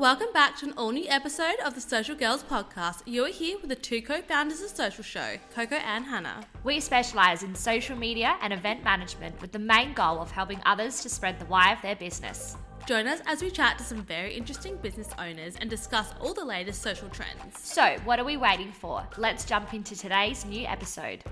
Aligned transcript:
Welcome 0.00 0.32
back 0.32 0.56
to 0.56 0.64
an 0.64 0.72
all 0.78 0.92
new 0.92 1.04
episode 1.10 1.56
of 1.62 1.74
the 1.74 1.80
Social 1.82 2.14
Girls 2.14 2.42
podcast. 2.42 3.02
You 3.04 3.26
are 3.26 3.28
here 3.28 3.58
with 3.58 3.68
the 3.68 3.76
two 3.76 4.00
co 4.00 4.22
founders 4.22 4.62
of 4.62 4.70
Social 4.70 5.04
Show, 5.04 5.36
Coco 5.54 5.74
and 5.74 6.06
Hannah. 6.06 6.40
We 6.64 6.80
specialise 6.80 7.42
in 7.42 7.54
social 7.54 7.98
media 7.98 8.38
and 8.40 8.50
event 8.50 8.82
management 8.82 9.38
with 9.42 9.52
the 9.52 9.58
main 9.58 9.92
goal 9.92 10.18
of 10.18 10.30
helping 10.30 10.62
others 10.64 11.02
to 11.02 11.10
spread 11.10 11.38
the 11.38 11.44
why 11.44 11.74
of 11.74 11.82
their 11.82 11.96
business. 11.96 12.56
Join 12.86 13.06
us 13.06 13.20
as 13.26 13.42
we 13.42 13.50
chat 13.50 13.76
to 13.76 13.84
some 13.84 14.02
very 14.02 14.32
interesting 14.32 14.76
business 14.78 15.10
owners 15.18 15.56
and 15.60 15.68
discuss 15.68 16.14
all 16.18 16.32
the 16.32 16.46
latest 16.46 16.80
social 16.80 17.10
trends. 17.10 17.58
So, 17.58 17.98
what 18.04 18.18
are 18.18 18.24
we 18.24 18.38
waiting 18.38 18.72
for? 18.72 19.06
Let's 19.18 19.44
jump 19.44 19.74
into 19.74 19.94
today's 19.94 20.46
new 20.46 20.66
episode. 20.66 21.22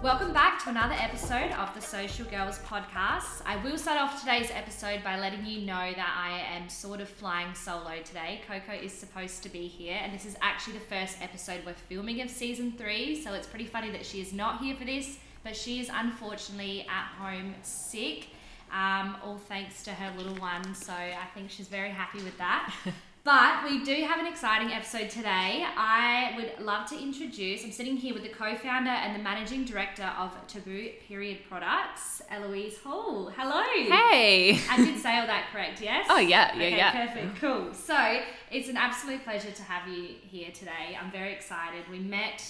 Welcome 0.00 0.32
back 0.32 0.62
to 0.62 0.70
another 0.70 0.94
episode 0.96 1.50
of 1.58 1.74
the 1.74 1.80
Social 1.80 2.24
Girls 2.26 2.60
podcast. 2.60 3.42
I 3.44 3.56
will 3.64 3.76
start 3.76 4.00
off 4.00 4.20
today's 4.20 4.48
episode 4.52 5.02
by 5.02 5.18
letting 5.18 5.44
you 5.44 5.62
know 5.62 5.92
that 5.92 6.14
I 6.16 6.56
am 6.56 6.68
sort 6.68 7.00
of 7.00 7.08
flying 7.08 7.52
solo 7.52 8.00
today. 8.04 8.40
Coco 8.46 8.80
is 8.80 8.92
supposed 8.92 9.42
to 9.42 9.48
be 9.48 9.66
here, 9.66 9.98
and 10.00 10.14
this 10.14 10.24
is 10.24 10.36
actually 10.40 10.74
the 10.74 10.84
first 10.84 11.20
episode 11.20 11.62
we're 11.66 11.74
filming 11.74 12.20
of 12.20 12.30
season 12.30 12.74
three, 12.78 13.20
so 13.20 13.34
it's 13.34 13.48
pretty 13.48 13.66
funny 13.66 13.90
that 13.90 14.06
she 14.06 14.20
is 14.20 14.32
not 14.32 14.60
here 14.60 14.76
for 14.76 14.84
this, 14.84 15.18
but 15.42 15.56
she 15.56 15.80
is 15.80 15.90
unfortunately 15.92 16.82
at 16.82 17.06
home 17.20 17.56
sick. 17.62 18.28
Um, 18.70 19.16
all 19.24 19.38
thanks 19.48 19.82
to 19.82 19.90
her 19.90 20.16
little 20.16 20.36
one, 20.36 20.76
so 20.76 20.92
I 20.92 21.26
think 21.34 21.50
she's 21.50 21.66
very 21.66 21.90
happy 21.90 22.22
with 22.22 22.38
that. 22.38 22.72
But 23.28 23.62
we 23.62 23.84
do 23.84 23.94
have 24.06 24.18
an 24.20 24.26
exciting 24.26 24.72
episode 24.72 25.10
today. 25.10 25.62
I 25.76 26.32
would 26.34 26.64
love 26.64 26.88
to 26.88 26.98
introduce, 26.98 27.62
I'm 27.62 27.72
sitting 27.72 27.94
here 27.94 28.14
with 28.14 28.22
the 28.22 28.30
co 28.30 28.56
founder 28.56 28.88
and 28.88 29.14
the 29.14 29.22
managing 29.22 29.66
director 29.66 30.10
of 30.18 30.34
Taboo 30.46 30.92
Period 31.06 31.40
Products, 31.46 32.22
Eloise 32.30 32.78
Hall. 32.78 33.30
Hello. 33.36 33.62
Hey. 33.62 34.58
I 34.70 34.76
did 34.78 34.98
say 34.98 35.18
all 35.18 35.26
that 35.26 35.50
correct, 35.52 35.82
yes? 35.82 36.06
Oh, 36.08 36.18
yeah, 36.18 36.56
yeah, 36.56 36.66
okay, 36.66 36.76
yeah. 36.78 37.06
Perfect, 37.06 37.36
cool. 37.38 37.74
So 37.74 38.22
it's 38.50 38.70
an 38.70 38.78
absolute 38.78 39.22
pleasure 39.24 39.50
to 39.50 39.62
have 39.62 39.86
you 39.86 40.14
here 40.22 40.50
today. 40.50 40.96
I'm 40.98 41.12
very 41.12 41.34
excited. 41.34 41.84
We 41.90 41.98
met 41.98 42.42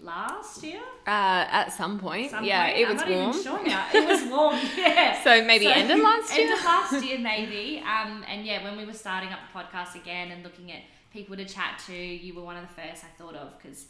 last 0.00 0.62
year. 0.62 0.80
Uh, 1.06 1.46
at 1.50 1.68
some 1.72 1.98
point, 1.98 2.30
Some 2.30 2.44
yeah, 2.44 2.66
point. 2.66 2.78
it 2.78 2.86
I'm 2.86 2.92
was 2.94 3.02
not 3.02 3.10
warm. 3.10 3.28
Even 3.30 3.42
sure 3.42 3.66
now. 3.66 3.86
It 3.92 4.08
was 4.08 4.30
warm, 4.30 4.58
yeah. 4.76 5.22
So 5.24 5.44
maybe 5.44 5.66
end 5.66 5.90
of 5.90 5.98
last 5.98 6.30
End 6.32 6.48
year? 6.48 6.54
of 6.56 6.64
last 6.64 7.04
year, 7.04 7.18
maybe. 7.32 7.78
Um, 7.84 8.24
and 8.28 8.46
yeah, 8.46 8.62
when 8.64 8.76
we 8.76 8.84
were 8.84 8.92
starting 8.92 9.30
up 9.30 9.40
the 9.52 9.58
podcast 9.58 9.94
again 9.94 10.30
and 10.30 10.42
looking 10.44 10.70
at 10.72 10.82
people 11.12 11.36
to 11.36 11.44
chat 11.44 11.82
to, 11.86 11.94
you 11.94 12.34
were 12.34 12.42
one 12.42 12.56
of 12.56 12.62
the 12.62 12.74
first 12.74 13.04
I 13.04 13.08
thought 13.18 13.34
of 13.34 13.60
because 13.60 13.86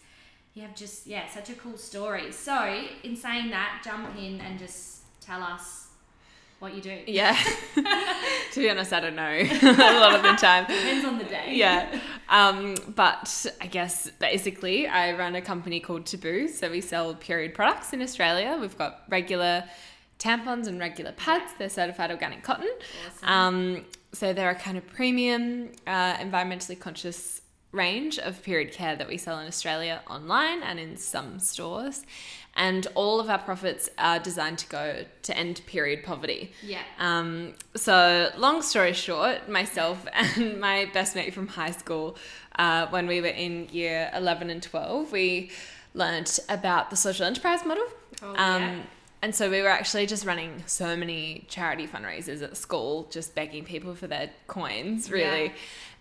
you 0.55 0.63
have 0.63 0.75
just 0.75 1.07
yeah 1.07 1.29
such 1.29 1.51
a 1.51 1.55
cool 1.55 1.77
story. 1.77 2.33
So 2.33 2.85
in 3.03 3.15
saying 3.17 3.51
that, 3.51 3.83
jump 3.85 4.17
in 4.17 4.41
and 4.41 4.59
just 4.59 5.03
tell 5.21 5.43
us 5.43 5.88
what 6.59 6.75
you 6.75 6.81
do. 6.81 6.99
Yeah. 7.07 7.37
to 8.53 8.61
be 8.61 8.69
honest, 8.69 8.93
I 8.93 9.01
don't 9.01 9.15
know 9.15 9.23
a 9.63 10.01
lot 10.01 10.15
of 10.15 10.23
the 10.23 10.33
time. 10.33 10.65
Depends 10.67 11.05
on 11.05 11.19
the 11.19 11.25
day. 11.25 11.53
Yeah. 11.55 12.01
Um, 12.31 12.75
but 12.95 13.47
I 13.59 13.69
guess 13.69 14.11
basically, 14.19 14.87
I 14.87 15.15
run 15.17 15.35
a 15.35 15.41
company 15.41 15.81
called 15.81 16.05
Taboo. 16.05 16.47
So 16.49 16.71
we 16.71 16.83
sell 16.83 17.15
period 17.15 17.55
products 17.55 17.95
in 17.95 18.03
Australia. 18.03 18.59
We've 18.61 18.77
got 18.77 19.05
regular 19.09 19.65
tampons 20.19 20.67
and 20.67 20.79
regular 20.79 21.13
pads. 21.13 21.53
They're 21.59 21.71
certified 21.71 22.11
organic 22.11 22.43
cotton. 22.43 22.69
Awesome. 23.07 23.29
Um, 23.31 23.87
so 24.13 24.35
they're 24.35 24.51
a 24.51 24.55
kind 24.55 24.77
of 24.77 24.87
premium, 24.89 25.71
uh, 25.87 26.17
environmentally 26.17 26.79
conscious 26.79 27.41
range 27.73 28.19
of 28.19 28.43
period 28.43 28.73
care 28.73 28.97
that 28.97 29.09
we 29.09 29.17
sell 29.17 29.39
in 29.39 29.47
Australia 29.47 30.03
online 30.09 30.63
and 30.63 30.79
in 30.79 30.97
some 30.97 31.39
stores. 31.39 32.05
And 32.59 32.89
all 32.97 33.21
of 33.21 33.31
our 33.31 33.39
profits 33.39 33.89
are 33.99 34.19
designed 34.19 34.59
to 34.59 34.69
go 34.69 35.05
to 35.23 35.39
end 35.39 35.63
period 35.67 36.03
poverty. 36.03 36.53
Yeah. 36.61 36.83
Um, 36.99 37.55
so, 37.77 38.31
long 38.37 38.63
story 38.63 38.93
short, 38.93 39.49
myself 39.49 40.05
and 40.13 40.61
my 40.61 40.91
best 40.93 41.15
mate 41.15 41.33
from 41.33 41.47
high 41.47 41.71
school, 41.71 42.17
uh, 42.59 42.89
when 42.89 43.07
we 43.07 43.21
were 43.21 43.29
in 43.29 43.69
year 43.71 44.11
11 44.13 44.51
and 44.51 44.61
12, 44.61 45.13
we 45.13 45.51
learnt 45.95 46.41
about 46.49 46.91
the 46.91 46.97
social 46.97 47.25
enterprise 47.25 47.65
model. 47.65 47.85
Oh, 48.23 48.31
um, 48.31 48.63
yeah. 48.63 48.83
And 49.21 49.35
so 49.35 49.51
we 49.51 49.63
were 49.63 49.69
actually 49.69 50.07
just 50.07 50.25
running 50.25 50.63
so 50.67 50.97
many 50.97 51.45
charity 51.49 51.87
fundraisers 51.87 52.43
at 52.43 52.57
school, 52.57 53.09
just 53.11 53.35
begging 53.35 53.65
people 53.65 53.95
for 53.95 54.07
their 54.07 54.31
coins, 54.47 55.11
really. 55.11 55.47
Yeah. 55.47 55.53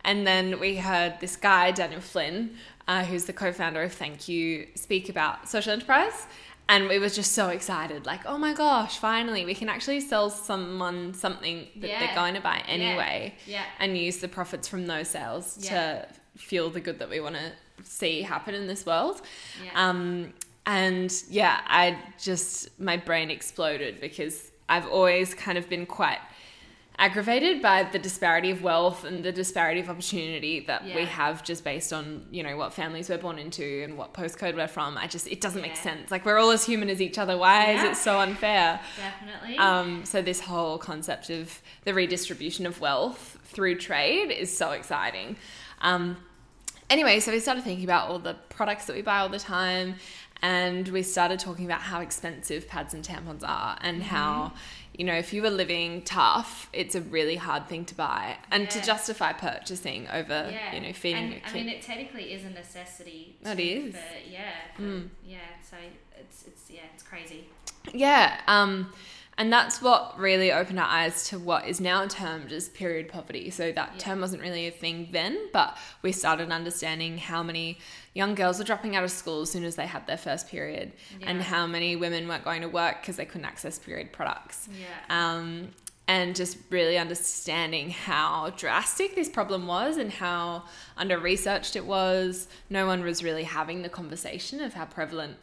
And 0.04 0.26
then 0.26 0.60
we 0.60 0.78
heard 0.78 1.20
this 1.20 1.36
guy, 1.36 1.72
Daniel 1.72 2.02
Flynn, 2.02 2.56
uh, 2.88 3.04
who's 3.04 3.26
the 3.26 3.34
co 3.34 3.52
founder 3.52 3.82
of 3.82 3.92
Thank 3.92 4.28
You, 4.28 4.68
speak 4.76 5.10
about 5.10 5.50
social 5.50 5.74
enterprise. 5.74 6.28
And 6.70 6.90
we 6.90 7.00
were 7.00 7.08
just 7.10 7.32
so 7.32 7.48
excited, 7.48 8.06
like, 8.06 8.26
oh 8.26 8.38
my 8.38 8.54
gosh, 8.54 8.98
finally, 8.98 9.46
we 9.46 9.56
can 9.56 9.70
actually 9.70 10.02
sell 10.02 10.30
someone 10.30 11.14
something 11.14 11.68
that 11.78 11.90
Yeah. 11.90 12.00
they're 12.06 12.16
going 12.16 12.34
to 12.34 12.42
buy 12.42 12.62
anyway 12.68 13.36
Yeah. 13.46 13.64
and 13.80 13.98
use 13.98 14.18
the 14.18 14.28
profits 14.28 14.68
from 14.68 14.86
those 14.86 15.08
sales 15.10 15.58
Yeah. 15.62 15.70
to 15.70 16.08
fuel 16.36 16.70
the 16.70 16.82
good 16.82 17.00
that 17.00 17.10
we 17.10 17.22
want 17.22 17.36
to 17.36 17.52
see 17.84 18.22
happen 18.22 18.54
in 18.54 18.68
this 18.68 18.86
world. 18.86 19.22
Yeah. 19.64 19.72
Um, 19.90 20.34
and 20.66 21.14
yeah, 21.30 21.62
I 21.66 21.98
just, 22.22 22.78
my 22.80 22.98
brain 22.98 23.32
exploded 23.32 24.02
because 24.02 24.52
I've 24.68 24.88
always 24.88 25.34
kind 25.34 25.58
of 25.58 25.70
been 25.70 25.86
quite 25.86 26.20
aggravated 27.00 27.62
by 27.62 27.84
the 27.84 28.00
disparity 28.00 28.50
of 28.50 28.64
wealth 28.64 29.04
and 29.04 29.24
the 29.24 29.32
disparity 29.32 29.80
of 29.80 29.88
opportunity 29.90 30.62
that 30.62 30.84
we 30.84 31.06
have 31.06 31.44
just 31.44 31.64
based 31.64 31.94
on, 31.94 32.26
you 32.32 32.42
know, 32.42 32.58
what 32.58 32.74
families 32.74 33.08
we're 33.08 33.20
born 33.20 33.38
into 33.38 33.84
and 33.84 33.96
what 33.98 34.14
postcode 34.16 34.56
we're 34.56 34.68
from. 34.68 34.98
I 34.98 35.06
just, 35.06 35.28
it 35.28 35.40
doesn't 35.40 35.62
make 35.62 35.76
sense. 35.76 36.10
Like, 36.10 36.26
we're 36.26 36.40
all 36.40 36.50
as 36.50 36.66
human 36.66 36.90
as 36.90 37.00
each 37.00 37.20
other. 37.20 37.38
Why 37.38 37.72
Yeah. 37.72 37.84
is 37.84 37.84
it 37.98 38.02
so 38.02 38.20
unfair? 38.20 38.80
Definitely. 38.98 39.58
Um, 39.60 40.06
so 40.06 40.24
this 40.24 40.40
whole 40.40 40.80
concept 40.80 41.30
of 41.30 41.62
the 41.84 41.94
redistribution 41.94 42.66
of 42.66 42.82
wealth 42.82 43.38
through 43.44 43.76
trade 43.78 44.32
is 44.32 44.56
so 44.56 44.72
exciting. 44.72 45.36
Um, 45.82 46.18
anyway, 46.90 47.20
so 47.20 47.32
we 47.32 47.40
started 47.40 47.64
thinking 47.64 47.86
about 47.86 48.10
all 48.10 48.18
the 48.18 48.34
products 48.50 48.86
that 48.86 48.96
we 48.96 49.04
buy 49.04 49.20
all 49.20 49.30
the 49.30 49.38
time, 49.40 49.96
and 50.42 50.88
we 50.90 51.04
started 51.04 51.40
talking 51.40 51.66
about 51.66 51.82
how 51.82 52.02
expensive 52.02 52.68
pads 52.68 52.94
and 52.94 53.04
tampons 53.04 53.44
are, 53.48 53.78
and 53.82 54.02
Mm-hmm. 54.02 54.10
how 54.16 54.54
you 54.98 55.04
know 55.06 55.14
if 55.14 55.32
you 55.34 55.42
were 55.42 55.50
living 55.50 56.02
tough, 56.04 56.70
it's 56.74 56.96
a 56.96 57.02
really 57.02 57.36
hard 57.36 57.68
thing 57.68 57.86
to 57.86 57.96
buy 57.96 58.38
and 58.52 58.70
to 58.70 58.82
justify 58.82 59.32
purchasing 59.34 60.08
over 60.12 60.50
yeah. 60.52 60.74
you 60.74 60.82
know 60.82 60.94
feeding 60.94 61.24
and, 61.24 61.32
your 61.34 61.42
I 61.46 61.50
kid. 61.50 61.54
mean, 61.54 61.70
it 61.70 61.82
technically 61.82 62.34
is 62.34 62.44
a 62.46 62.50
necessity. 62.50 63.36
It 63.46 63.56
too 63.56 63.62
is. 63.62 63.96
For, 63.96 64.30
yeah. 64.32 64.50
For, 64.76 64.82
Mm. 64.82 65.10
Yeah. 65.26 65.38
So 65.70 65.78
it's 66.20 66.44
it's 66.48 66.70
yeah 66.72 66.82
it's 66.94 67.04
crazy. 67.04 67.46
Yeah, 67.94 68.40
um, 68.48 68.92
and 69.38 69.54
that's 69.54 69.82
what 69.82 70.18
really 70.18 70.52
opened 70.52 70.80
our 70.80 70.88
eyes 70.88 71.28
to 71.30 71.38
what 71.38 71.68
is 71.68 71.80
now 71.80 72.06
termed 72.08 72.52
as 72.52 72.70
period 72.70 73.08
poverty. 73.08 73.50
So 73.50 73.72
that 73.72 73.92
Yeah. 73.94 74.00
term 74.00 74.22
wasn't 74.22 74.42
really 74.42 74.68
a 74.68 74.72
thing 74.72 75.10
then, 75.12 75.50
but 75.54 75.78
we 76.02 76.12
started 76.12 76.52
understanding 76.52 77.18
how 77.20 77.44
many 77.44 77.78
young 78.14 78.34
girls 78.34 78.58
were 78.58 78.66
dropping 78.66 78.96
out 78.96 79.04
of 79.04 79.12
school 79.12 79.42
as 79.44 79.52
soon 79.52 79.64
as 79.64 79.76
they 79.76 79.86
had 79.88 80.08
their 80.08 80.18
first 80.18 80.48
period, 80.50 80.92
and 81.22 81.42
how 81.42 81.68
many 81.68 81.96
women 81.96 82.28
weren't 82.28 82.44
going 82.44 82.62
to 82.62 82.70
work 82.70 83.02
because 83.02 83.18
they 83.18 83.26
couldn't 83.26 83.46
access 83.46 83.78
period 83.78 84.12
products. 84.12 84.68
Yeah. 84.72 84.86
Um, 85.10 85.74
and 86.10 86.38
just 86.38 86.58
really 86.70 86.98
understanding 86.98 87.90
how 87.90 88.52
drastic 88.56 89.14
this 89.14 89.28
problem 89.28 89.68
was 89.68 89.98
and 89.98 90.10
how 90.10 90.64
under 90.96 91.20
researched 91.20 91.76
it 91.76 91.86
was. 91.86 92.48
No 92.70 92.88
one 92.88 93.04
was 93.04 93.22
really 93.24 93.44
having 93.44 93.82
the 93.82 93.90
conversation 93.90 94.62
of 94.62 94.74
how 94.74 94.86
prevalent 94.86 95.36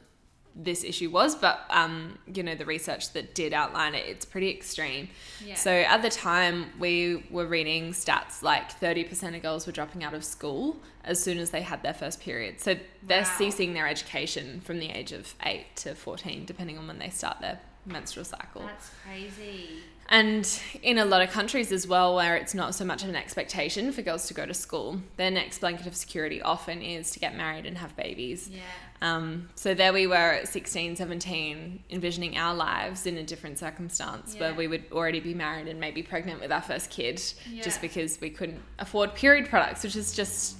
this 0.56 0.84
issue 0.84 1.10
was, 1.10 1.34
but 1.34 1.64
um, 1.70 2.18
you 2.32 2.42
know 2.42 2.54
the 2.54 2.64
research 2.64 3.12
that 3.12 3.34
did 3.34 3.52
outline 3.52 3.94
it, 3.94 4.04
it's 4.06 4.24
pretty 4.24 4.50
extreme. 4.50 5.08
Yeah. 5.44 5.56
So 5.56 5.70
at 5.70 6.02
the 6.02 6.10
time, 6.10 6.66
we 6.78 7.24
were 7.30 7.46
reading 7.46 7.92
stats 7.92 8.42
like 8.42 8.70
thirty 8.72 9.04
percent 9.04 9.34
of 9.34 9.42
girls 9.42 9.66
were 9.66 9.72
dropping 9.72 10.04
out 10.04 10.14
of 10.14 10.24
school 10.24 10.76
as 11.04 11.22
soon 11.22 11.38
as 11.38 11.50
they 11.50 11.62
had 11.62 11.82
their 11.82 11.92
first 11.94 12.20
period. 12.20 12.60
So 12.60 12.76
they're 13.02 13.22
Wow. 13.22 13.34
ceasing 13.38 13.74
their 13.74 13.88
education 13.88 14.60
from 14.60 14.78
the 14.78 14.90
age 14.90 15.12
of 15.12 15.34
eight 15.44 15.74
to 15.76 15.94
fourteen, 15.94 16.44
depending 16.44 16.78
on 16.78 16.86
when 16.86 16.98
they 16.98 17.10
start 17.10 17.40
their 17.40 17.58
menstrual 17.86 18.24
cycle. 18.24 18.62
That's 18.62 18.90
crazy. 19.04 19.80
And 20.08 20.46
in 20.82 20.98
a 20.98 21.04
lot 21.04 21.22
of 21.22 21.30
countries 21.30 21.72
as 21.72 21.86
well, 21.86 22.14
where 22.14 22.36
it's 22.36 22.54
not 22.54 22.74
so 22.74 22.84
much 22.84 23.02
of 23.02 23.08
an 23.08 23.16
expectation 23.16 23.90
for 23.90 24.02
girls 24.02 24.26
to 24.28 24.34
go 24.34 24.44
to 24.44 24.54
school, 24.54 25.00
their 25.16 25.30
next 25.30 25.58
blanket 25.60 25.86
of 25.86 25.96
security 25.96 26.42
often 26.42 26.82
is 26.82 27.10
to 27.12 27.18
get 27.18 27.34
married 27.36 27.64
and 27.66 27.78
have 27.78 27.96
babies. 27.96 28.50
Yeah. 28.52 28.60
Um, 29.00 29.48
so 29.54 29.74
there 29.74 29.92
we 29.92 30.06
were 30.06 30.14
at 30.14 30.48
16, 30.48 30.96
17, 30.96 31.84
envisioning 31.90 32.36
our 32.36 32.54
lives 32.54 33.06
in 33.06 33.16
a 33.18 33.22
different 33.22 33.58
circumstance 33.58 34.34
where 34.38 34.54
we 34.54 34.66
would 34.66 34.84
already 34.92 35.20
be 35.20 35.34
married 35.34 35.68
and 35.68 35.78
maybe 35.80 36.02
pregnant 36.02 36.40
with 36.40 36.52
our 36.52 36.62
first 36.62 36.90
kid 36.90 37.20
Yeah. 37.50 37.62
just 37.62 37.80
because 37.80 38.18
we 38.20 38.30
couldn't 38.30 38.62
afford 38.78 39.14
period 39.14 39.48
products, 39.48 39.82
which 39.84 39.96
is 39.96 40.14
just 40.14 40.56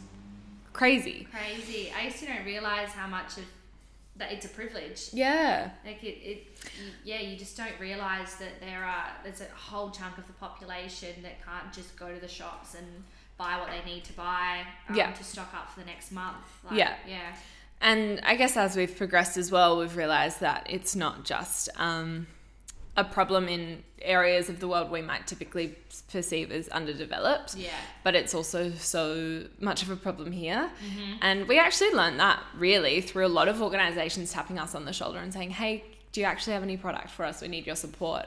crazy. 0.73 1.26
Crazy. 1.31 1.93
I 1.96 2.06
used 2.06 2.19
to 2.19 2.26
don't 2.26 2.44
realize 2.44 2.88
how 2.91 3.06
much 3.06 3.37
of 3.38 3.44
that 4.16 4.31
it's 4.32 4.46
a 4.46 4.49
privilege. 4.49 5.08
Yeah. 5.12 5.70
Like 5.84 6.02
it, 6.05 6.06
it, 6.22 6.46
you- 6.78 6.93
yeah, 7.05 7.20
you 7.20 7.37
just 7.37 7.56
don't 7.56 7.78
realize 7.81 8.37
that 8.37 8.61
there 8.61 8.84
are 8.84 9.06
there's 9.25 9.40
a 9.40 9.46
whole 9.55 9.90
chunk 9.90 10.19
of 10.19 10.26
the 10.26 10.32
population 10.34 11.11
that 11.22 11.44
can't 11.44 11.72
just 11.72 11.96
go 11.96 12.12
to 12.14 12.20
the 12.20 12.28
shops 12.28 12.75
and 12.75 12.87
buy 13.37 13.58
what 13.58 13.69
they 13.70 13.90
need 13.93 14.05
to 14.05 14.12
buy 14.12 14.61
um, 14.88 14.94
Yeah. 14.94 15.11
to 15.11 15.25
stock 15.25 15.52
up 15.55 15.69
for 15.70 15.81
the 15.81 15.87
next 15.87 16.12
month. 16.12 16.37
Like, 16.64 16.78
Yeah. 16.78 16.94
yeah, 17.08 17.34
And 17.81 18.20
I 18.25 18.37
guess 18.37 18.56
as 18.56 18.76
we've 18.76 18.96
progressed 18.96 19.37
as 19.37 19.50
well, 19.50 19.78
we've 19.78 19.96
realized 19.96 20.38
that 20.40 20.67
it's 20.70 20.94
not 20.94 21.25
just 21.25 21.69
um, 21.76 22.28
a 22.96 23.05
problem 23.05 23.49
in 23.49 23.82
areas 24.00 24.49
of 24.49 24.61
the 24.61 24.69
world 24.69 24.91
we 24.91 25.02
might 25.02 25.26
typically 25.26 25.76
perceive 26.11 26.52
as 26.52 26.69
underdeveloped. 26.69 27.56
Yeah. 27.56 27.70
But 28.02 28.14
it's 28.14 28.35
also 28.35 28.70
so 28.73 29.44
much 29.58 29.82
of 29.82 29.91
a 29.91 29.96
problem 29.96 30.31
here. 30.31 30.70
Mm-hmm. 30.87 31.12
And 31.23 31.49
we 31.49 31.58
actually 31.58 31.93
learned 31.93 32.20
that 32.20 32.41
really 32.56 33.00
through 33.00 33.26
a 33.26 33.29
lot 33.29 33.49
of 33.49 33.62
organizations 33.62 34.32
tapping 34.32 34.58
us 34.58 34.75
on 34.75 34.85
the 34.85 34.93
shoulder 34.93 35.19
and 35.19 35.32
saying, 35.32 35.50
hey, 35.50 35.85
do 36.12 36.20
you 36.20 36.26
actually 36.26 36.52
have 36.52 36.62
any 36.62 36.76
product 36.76 37.11
for 37.11 37.25
us? 37.25 37.43
We 37.43 37.49
need 37.49 37.67
your 37.67 37.76
support. 37.76 38.26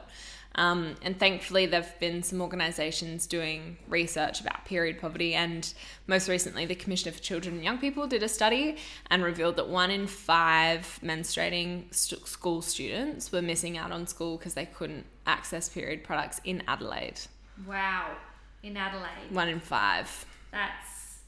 Um, 0.58 0.96
and 1.02 1.16
thankfully, 1.16 1.66
there 1.66 1.82
have 1.82 2.00
been 2.00 2.24
some 2.24 2.40
organisations 2.42 3.28
doing 3.28 3.78
research 3.86 4.40
about 4.40 4.64
period 4.64 5.00
poverty, 5.00 5.34
and 5.34 5.72
most 6.08 6.28
recently, 6.28 6.66
the 6.66 6.74
Commissioner 6.74 7.12
for 7.12 7.22
Children 7.22 7.54
and 7.54 7.64
Young 7.64 7.78
People 7.78 8.08
did 8.08 8.24
a 8.24 8.28
study 8.28 8.76
and 9.08 9.22
revealed 9.22 9.54
that 9.56 9.68
one 9.68 9.92
in 9.92 10.08
five 10.08 10.98
menstruating 11.00 11.94
st- 11.94 12.26
school 12.26 12.60
students 12.60 13.30
were 13.30 13.40
missing 13.40 13.78
out 13.78 13.92
on 13.92 14.08
school 14.08 14.36
because 14.36 14.54
they 14.54 14.66
couldn't 14.66 15.06
access 15.28 15.68
period 15.68 16.02
products 16.02 16.40
in 16.42 16.60
Adelaide. 16.66 17.20
Wow. 17.64 18.16
In 18.64 18.76
Adelaide. 18.76 19.30
One 19.30 19.48
in 19.48 19.60
five. 19.60 20.26
That's 20.50 21.20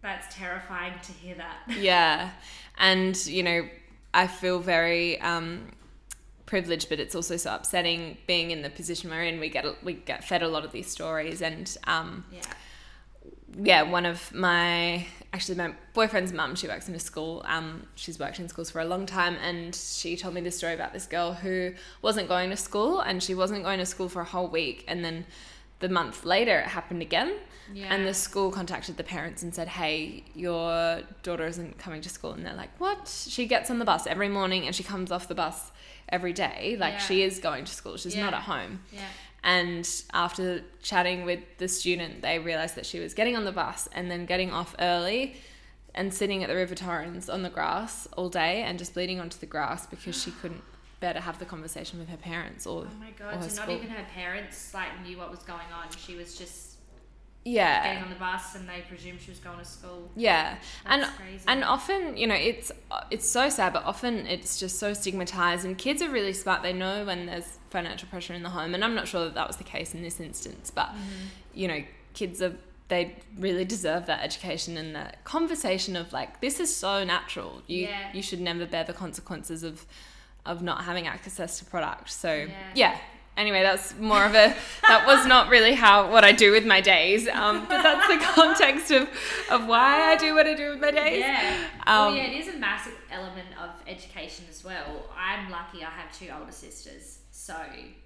that's 0.00 0.34
terrifying 0.34 0.94
to 1.02 1.12
hear 1.12 1.34
that. 1.34 1.56
yeah 1.78 2.30
and 2.76 3.26
you 3.26 3.42
know 3.42 3.66
i 4.12 4.26
feel 4.26 4.58
very 4.58 5.18
um 5.22 5.62
privileged 6.46 6.88
but 6.88 7.00
it's 7.00 7.14
also 7.14 7.36
so 7.36 7.54
upsetting 7.54 8.16
being 8.26 8.50
in 8.50 8.62
the 8.62 8.70
position 8.70 9.10
we're 9.10 9.22
in 9.24 9.40
we 9.40 9.48
get 9.48 9.64
we 9.84 9.94
get 9.94 10.22
fed 10.24 10.42
a 10.42 10.48
lot 10.48 10.64
of 10.64 10.72
these 10.72 10.90
stories 10.90 11.40
and 11.42 11.76
um 11.86 12.24
Yeah. 12.30 12.42
yeah 13.62 13.82
one 13.82 14.04
of 14.04 14.32
my 14.34 15.06
actually 15.32 15.56
my 15.56 15.72
boyfriend's 15.94 16.32
mum 16.32 16.54
she 16.54 16.66
works 16.68 16.88
in 16.88 16.94
a 16.94 16.98
school 16.98 17.42
um 17.46 17.86
she's 17.94 18.18
worked 18.18 18.38
in 18.40 18.48
schools 18.48 18.70
for 18.70 18.80
a 18.80 18.84
long 18.84 19.06
time 19.06 19.36
and 19.42 19.74
she 19.74 20.16
told 20.16 20.34
me 20.34 20.40
this 20.40 20.56
story 20.56 20.74
about 20.74 20.92
this 20.92 21.06
girl 21.06 21.32
who 21.32 21.72
wasn't 22.02 22.28
going 22.28 22.50
to 22.50 22.56
school 22.56 23.00
and 23.00 23.22
she 23.22 23.34
wasn't 23.34 23.62
going 23.62 23.78
to 23.78 23.86
school 23.86 24.08
for 24.08 24.20
a 24.22 24.24
whole 24.24 24.48
week 24.48 24.84
and 24.88 25.04
then 25.04 25.24
the 25.80 25.88
month 25.88 26.24
later 26.24 26.58
it 26.60 26.66
happened 26.66 27.02
again 27.02 27.32
Yeah. 27.72 27.92
and 27.94 28.06
the 28.06 28.14
school 28.14 28.50
contacted 28.50 28.96
the 28.98 29.04
parents 29.04 29.42
and 29.42 29.54
said, 29.54 29.68
"Hey, 29.68 30.22
your 30.34 31.00
daughter 31.22 31.46
isn't 31.46 31.78
coming 31.78 32.02
to 32.02 32.08
school." 32.10 32.32
And 32.32 32.44
they're 32.44 32.54
like, 32.64 32.70
"What?" 32.78 33.08
She 33.08 33.46
gets 33.46 33.70
on 33.70 33.78
the 33.78 33.84
bus 33.86 34.06
every 34.06 34.28
morning 34.28 34.66
and 34.66 34.74
she 34.76 34.82
comes 34.82 35.10
off 35.10 35.28
the 35.28 35.34
bus 35.34 35.72
every 36.14 36.32
day. 36.32 36.76
Like 36.78 36.94
Yeah. 36.94 36.98
she 37.08 37.22
is 37.22 37.38
going 37.40 37.64
to 37.64 37.72
school. 37.72 37.96
She's 37.96 38.16
not 38.16 38.32
at 38.34 38.42
home. 38.42 38.80
Yeah. 38.92 39.00
And 39.42 39.86
after 40.14 40.62
chatting 40.82 41.24
with 41.26 41.40
the 41.58 41.68
student, 41.68 42.22
they 42.22 42.38
realized 42.38 42.76
that 42.76 42.86
she 42.86 42.98
was 43.00 43.12
getting 43.12 43.36
on 43.36 43.44
the 43.44 43.52
bus 43.52 43.88
and 43.92 44.10
then 44.10 44.24
getting 44.24 44.50
off 44.52 44.74
early 44.78 45.36
and 45.94 46.12
sitting 46.14 46.42
at 46.42 46.48
the 46.48 46.54
River 46.56 46.74
Torrens 46.74 47.28
on 47.28 47.42
the 47.42 47.50
grass 47.50 48.08
all 48.16 48.30
day 48.30 48.62
and 48.62 48.78
just 48.78 48.94
bleeding 48.94 49.20
onto 49.20 49.38
the 49.38 49.46
grass 49.46 49.86
because 49.86 50.16
she 50.22 50.30
couldn't 50.40 50.62
bear 51.00 51.12
to 51.12 51.20
have 51.20 51.38
the 51.38 51.44
conversation 51.44 51.98
with 51.98 52.08
her 52.08 52.16
parents 52.16 52.66
or 52.66 52.86
Oh 52.90 52.98
my 52.98 53.10
god, 53.18 53.44
so 53.50 53.60
not 53.60 53.70
even 53.70 53.88
her 53.90 54.06
parents 54.14 54.72
like 54.72 54.88
knew 55.04 55.18
what 55.18 55.30
was 55.30 55.40
going 55.40 55.70
on. 55.78 55.90
She 55.98 56.14
was 56.14 56.38
just 56.38 56.73
yeah 57.44 57.84
getting 57.84 58.02
on 58.04 58.08
the 58.10 58.16
bus 58.16 58.54
and 58.54 58.66
they 58.68 58.80
presumed 58.88 59.20
she 59.20 59.30
was 59.30 59.38
going 59.38 59.58
to 59.58 59.64
school. 59.64 60.10
Yeah, 60.16 60.56
and 60.86 61.04
crazy. 61.04 61.44
and 61.46 61.62
often 61.64 62.16
you 62.16 62.26
know 62.26 62.34
it's 62.34 62.72
it's 63.10 63.28
so 63.28 63.48
sad, 63.48 63.72
but 63.72 63.84
often 63.84 64.26
it's 64.26 64.58
just 64.58 64.78
so 64.78 64.94
stigmatized. 64.94 65.64
And 65.66 65.76
kids 65.76 66.00
are 66.02 66.08
really 66.10 66.32
smart; 66.32 66.62
they 66.62 66.72
know 66.72 67.04
when 67.04 67.26
there's 67.26 67.58
financial 67.70 68.08
pressure 68.08 68.32
in 68.34 68.42
the 68.42 68.50
home. 68.50 68.74
And 68.74 68.82
I'm 68.84 68.94
not 68.94 69.06
sure 69.08 69.24
that 69.24 69.34
that 69.34 69.46
was 69.46 69.56
the 69.58 69.64
case 69.64 69.94
in 69.94 70.02
this 70.02 70.20
instance, 70.20 70.70
but 70.70 70.86
Mm-hmm. 70.88 71.26
you 71.60 71.68
know, 71.68 71.84
kids 72.14 72.40
are 72.42 72.54
they 72.88 73.16
really 73.38 73.64
deserve 73.64 74.06
that 74.06 74.22
education 74.22 74.76
and 74.76 74.94
that 74.94 75.24
conversation 75.24 75.96
of 75.96 76.12
like 76.12 76.40
this 76.40 76.60
is 76.60 76.74
so 76.74 77.04
natural. 77.04 77.62
You 77.66 77.88
Yeah. 77.88 78.12
you 78.12 78.22
should 78.22 78.40
never 78.40 78.66
bear 78.66 78.84
the 78.84 78.92
consequences 78.92 79.62
of 79.62 79.84
of 80.46 80.62
not 80.62 80.84
having 80.84 81.06
access 81.06 81.58
to 81.58 81.64
product. 81.64 82.10
So 82.10 82.32
Yeah. 82.34 82.52
yeah. 82.74 82.98
Anyway, 83.36 83.62
that's 83.62 83.96
more 83.98 84.24
of 84.24 84.32
a 84.34 84.54
that 84.88 85.04
was 85.06 85.26
not 85.26 85.48
really 85.48 85.74
how 85.74 86.08
what 86.10 86.22
I 86.24 86.30
do 86.32 86.52
with 86.52 86.64
my 86.64 86.80
days, 86.80 87.26
um, 87.28 87.66
but 87.68 87.82
that's 87.82 88.06
the 88.06 88.18
context 88.24 88.90
of 88.92 89.08
of 89.50 89.66
why 89.66 90.12
I 90.12 90.16
do 90.16 90.34
what 90.34 90.46
I 90.46 90.54
do 90.54 90.70
with 90.70 90.80
my 90.80 90.92
days. 90.92 91.20
Yeah. 91.20 91.66
Um, 91.86 92.06
well, 92.06 92.14
yeah, 92.16 92.24
it 92.30 92.36
is 92.46 92.54
a 92.54 92.58
massive 92.58 92.94
element 93.10 93.48
of 93.60 93.70
education 93.88 94.44
as 94.48 94.62
well. 94.64 95.06
I'm 95.18 95.50
lucky 95.50 95.82
I 95.82 95.90
have 95.90 96.16
two 96.16 96.28
older 96.36 96.52
sisters. 96.52 97.18
So, 97.32 97.56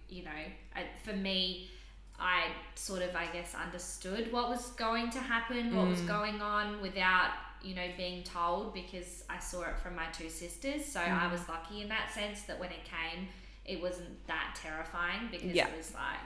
you 0.09 0.25
know, 0.25 0.31
I, 0.75 0.87
for 1.05 1.13
me, 1.13 1.71
I 2.19 2.45
sort 2.75 3.03
of, 3.03 3.15
I 3.15 3.27
guess, 3.27 3.55
understood 3.55 4.33
what 4.33 4.49
was 4.49 4.71
going 4.71 5.11
to 5.11 5.19
happen, 5.19 5.77
what 5.77 5.87
Mm. 5.87 5.91
was 5.91 6.01
going 6.01 6.41
on 6.41 6.81
without, 6.81 7.31
you 7.63 7.75
know, 7.75 7.87
being 7.97 8.25
told 8.25 8.73
because 8.73 9.25
I 9.29 9.39
saw 9.39 9.63
it 9.65 9.79
from 9.83 9.95
my 9.95 10.07
two 10.07 10.31
sisters. 10.31 10.87
So 10.87 11.01
Mm. 11.01 11.23
I 11.23 11.31
was 11.31 11.47
lucky 11.49 11.83
in 11.83 11.89
that 11.91 12.11
sense 12.15 12.43
that 12.45 12.59
when 12.59 12.71
it 12.71 12.85
came, 12.85 13.29
it 13.69 13.81
wasn't 13.83 14.27
that 14.27 14.59
terrifying 14.61 15.29
because 15.31 15.53
Yeah. 15.53 15.69
it 15.69 15.77
was 15.77 15.95
like, 15.95 16.19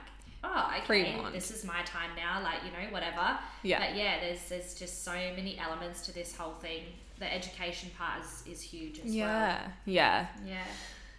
oh, 0.43 0.71
okay, 0.83 1.15
this 1.33 1.51
is 1.51 1.63
my 1.63 1.81
time 1.83 2.11
now, 2.15 2.41
like, 2.41 2.59
you 2.65 2.71
know, 2.71 2.91
whatever. 2.91 3.37
Yeah. 3.63 3.79
But 3.79 3.95
yeah, 3.95 4.19
there's 4.21 4.43
there's 4.49 4.73
just 4.75 5.03
so 5.03 5.11
many 5.11 5.59
elements 5.59 6.05
to 6.07 6.13
this 6.13 6.35
whole 6.35 6.53
thing. 6.53 6.83
The 7.19 7.31
education 7.33 7.91
part 7.97 8.23
is, 8.23 8.43
is 8.47 8.61
huge 8.61 8.99
as 8.99 9.05
well. 9.05 9.13
Yeah, 9.13 9.67
yeah. 9.85 10.27
Yeah. 10.45 10.63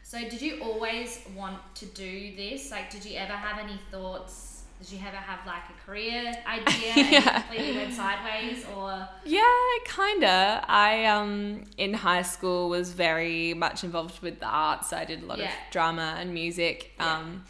So 0.03 0.19
did 0.21 0.43
you 0.43 0.61
always 0.63 1.21
want 1.37 1.59
to 1.77 1.87
do 1.87 2.35
this? 2.37 2.71
Like 2.71 2.91
did 2.91 3.05
you 3.05 3.17
ever 3.17 3.33
have 3.33 3.59
any 3.59 3.79
thoughts? 3.91 4.54
Did 4.81 4.93
you 4.93 4.99
ever 5.07 5.17
have 5.17 5.47
like 5.47 5.63
a 5.71 5.87
career 5.87 6.35
idea 6.47 6.93
and 6.95 7.13
Yeah. 7.13 7.41
completely 7.43 7.77
went 7.77 7.93
sideways 7.93 8.65
or 8.77 9.09
Yeah, 9.25 9.43
kinda. 9.87 10.65
I 10.69 11.07
um 11.07 11.63
in 11.79 11.95
high 11.95 12.23
school 12.23 12.69
was 12.69 12.93
very 12.93 13.55
much 13.55 13.85
involved 13.85 14.21
with 14.23 14.41
the 14.41 14.47
arts. 14.47 14.93
I 14.93 15.05
did 15.05 15.23
a 15.23 15.27
lot 15.27 15.39
Yeah. 15.39 15.47
of 15.47 15.53
drama 15.71 16.17
and 16.19 16.35
music. 16.35 16.93
Yeah. 16.99 17.19
Um 17.19 17.45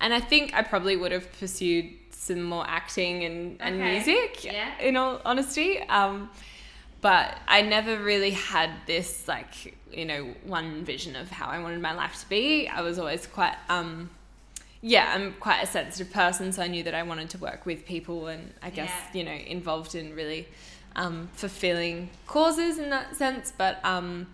and 0.00 0.14
I 0.14 0.20
think 0.20 0.54
I 0.54 0.62
probably 0.62 0.96
would 0.96 1.12
have 1.12 1.30
pursued 1.40 1.86
some 2.10 2.42
more 2.42 2.64
acting 2.66 3.24
and, 3.24 3.60
and 3.60 3.74
Okay. 3.76 3.90
music 3.94 4.44
Yeah. 4.44 4.70
in 4.80 4.96
all 4.96 5.20
honesty. 5.24 5.80
Um 5.88 6.30
but 7.00 7.38
I 7.46 7.62
never 7.62 7.96
really 8.02 8.32
had 8.32 8.70
this 8.86 9.28
like, 9.28 9.76
you 9.92 10.04
know, 10.04 10.34
one 10.44 10.84
vision 10.84 11.14
of 11.16 11.30
how 11.30 11.46
I 11.46 11.58
wanted 11.60 11.80
my 11.80 11.92
life 11.92 12.18
to 12.22 12.28
be. 12.28 12.66
I 12.66 12.80
was 12.80 12.98
always 12.98 13.26
quite 13.26 13.56
um 13.68 14.10
yeah, 14.80 15.12
I'm 15.14 15.34
quite 15.40 15.62
a 15.62 15.66
sensitive 15.66 16.12
person, 16.12 16.52
so 16.52 16.62
I 16.62 16.68
knew 16.68 16.82
that 16.84 16.94
I 16.94 17.02
wanted 17.02 17.30
to 17.30 17.38
work 17.38 17.66
with 17.66 17.84
people 17.84 18.28
and 18.28 18.52
I 18.62 18.70
guess, 18.70 18.90
Yeah. 19.12 19.18
you 19.18 19.24
know, 19.24 19.32
involved 19.46 19.94
in 19.94 20.14
really 20.14 20.46
um, 20.96 21.28
fulfilling 21.32 22.10
causes 22.26 22.78
in 22.78 22.90
that 22.90 23.16
sense. 23.16 23.52
But 23.56 23.84
um, 23.84 24.26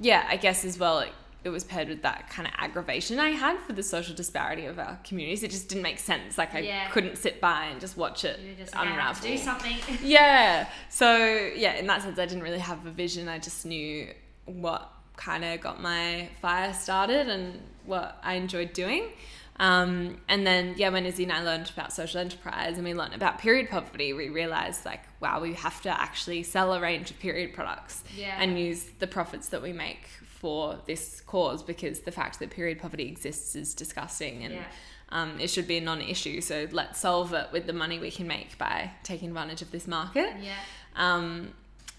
yeah, 0.00 0.26
I 0.28 0.36
guess 0.36 0.64
as 0.64 0.78
well, 0.78 1.00
it, 1.00 1.12
it 1.44 1.50
was 1.50 1.62
paired 1.64 1.88
with 1.90 2.00
that 2.02 2.30
kind 2.30 2.48
of 2.48 2.54
aggravation 2.56 3.20
I 3.20 3.28
had 3.30 3.58
for 3.60 3.74
the 3.74 3.82
social 3.82 4.14
disparity 4.14 4.64
of 4.64 4.78
our 4.78 4.98
communities. 5.04 5.42
It 5.42 5.50
just 5.50 5.68
didn't 5.68 5.82
make 5.82 5.98
sense. 5.98 6.38
Like 6.38 6.54
I 6.54 6.60
Yeah. 6.60 6.88
couldn't 6.88 7.16
sit 7.18 7.40
by 7.40 7.66
and 7.66 7.80
just 7.80 7.96
watch 7.98 8.24
it 8.24 8.40
you 8.40 8.50
were 8.50 8.54
just 8.56 8.74
like, 8.74 8.86
I 8.88 8.90
have 8.90 9.20
to 9.20 9.28
unravel. 9.28 9.60
do 9.60 9.70
something? 9.76 9.98
Yeah. 10.08 10.66
So 10.88 11.16
yeah, 11.54 11.74
in 11.74 11.86
that 11.88 12.00
sense, 12.02 12.18
I 12.18 12.24
didn't 12.24 12.42
really 12.44 12.58
have 12.58 12.84
a 12.86 12.90
vision. 12.90 13.28
I 13.28 13.38
just 13.38 13.66
knew 13.66 14.08
what 14.46 14.90
kind 15.16 15.44
of 15.44 15.60
got 15.60 15.80
my 15.80 16.28
fire 16.42 16.72
started 16.72 17.28
and 17.28 17.60
what 17.84 18.18
I 18.22 18.34
enjoyed 18.34 18.72
doing. 18.72 19.04
Um, 19.60 20.18
and 20.28 20.44
then 20.46 20.74
yeah, 20.76 20.88
when 20.88 21.06
Izzy 21.06 21.22
and 21.24 21.32
I 21.32 21.42
learned 21.44 21.70
about 21.70 21.92
social 21.92 22.20
enterprise 22.20 22.76
and 22.76 22.84
we 22.84 22.92
learned 22.94 23.14
about 23.14 23.38
period 23.38 23.70
poverty, 23.70 24.12
we 24.12 24.28
realized 24.28 24.84
like, 24.84 25.00
wow, 25.20 25.40
we 25.40 25.54
have 25.54 25.80
to 25.82 25.90
actually 25.90 26.42
sell 26.42 26.72
a 26.72 26.80
range 26.80 27.10
of 27.12 27.18
period 27.20 27.54
products 27.54 28.02
Yeah. 28.16 28.36
and 28.40 28.58
use 28.58 28.84
the 28.98 29.06
profits 29.06 29.48
that 29.50 29.62
we 29.62 29.72
make 29.72 30.08
for 30.40 30.78
this 30.86 31.20
cause 31.20 31.62
because 31.62 32.00
the 32.00 32.10
fact 32.12 32.38
that 32.40 32.50
period 32.50 32.78
poverty 32.80 33.06
exists 33.08 33.54
is 33.54 33.74
disgusting 33.74 34.44
and 34.44 34.54
Yeah. 34.54 34.64
um, 35.10 35.38
it 35.40 35.48
should 35.50 35.68
be 35.68 35.76
a 35.78 35.80
non-issue. 35.80 36.40
So 36.40 36.66
let's 36.72 36.98
solve 36.98 37.32
it 37.32 37.46
with 37.52 37.66
the 37.66 37.72
money 37.72 37.98
we 38.00 38.10
can 38.10 38.26
make 38.26 38.58
by 38.58 38.90
taking 39.04 39.28
advantage 39.28 39.62
of 39.62 39.70
this 39.70 39.86
market. 39.86 40.34
yeah. 40.42 40.56
Um, 40.96 41.54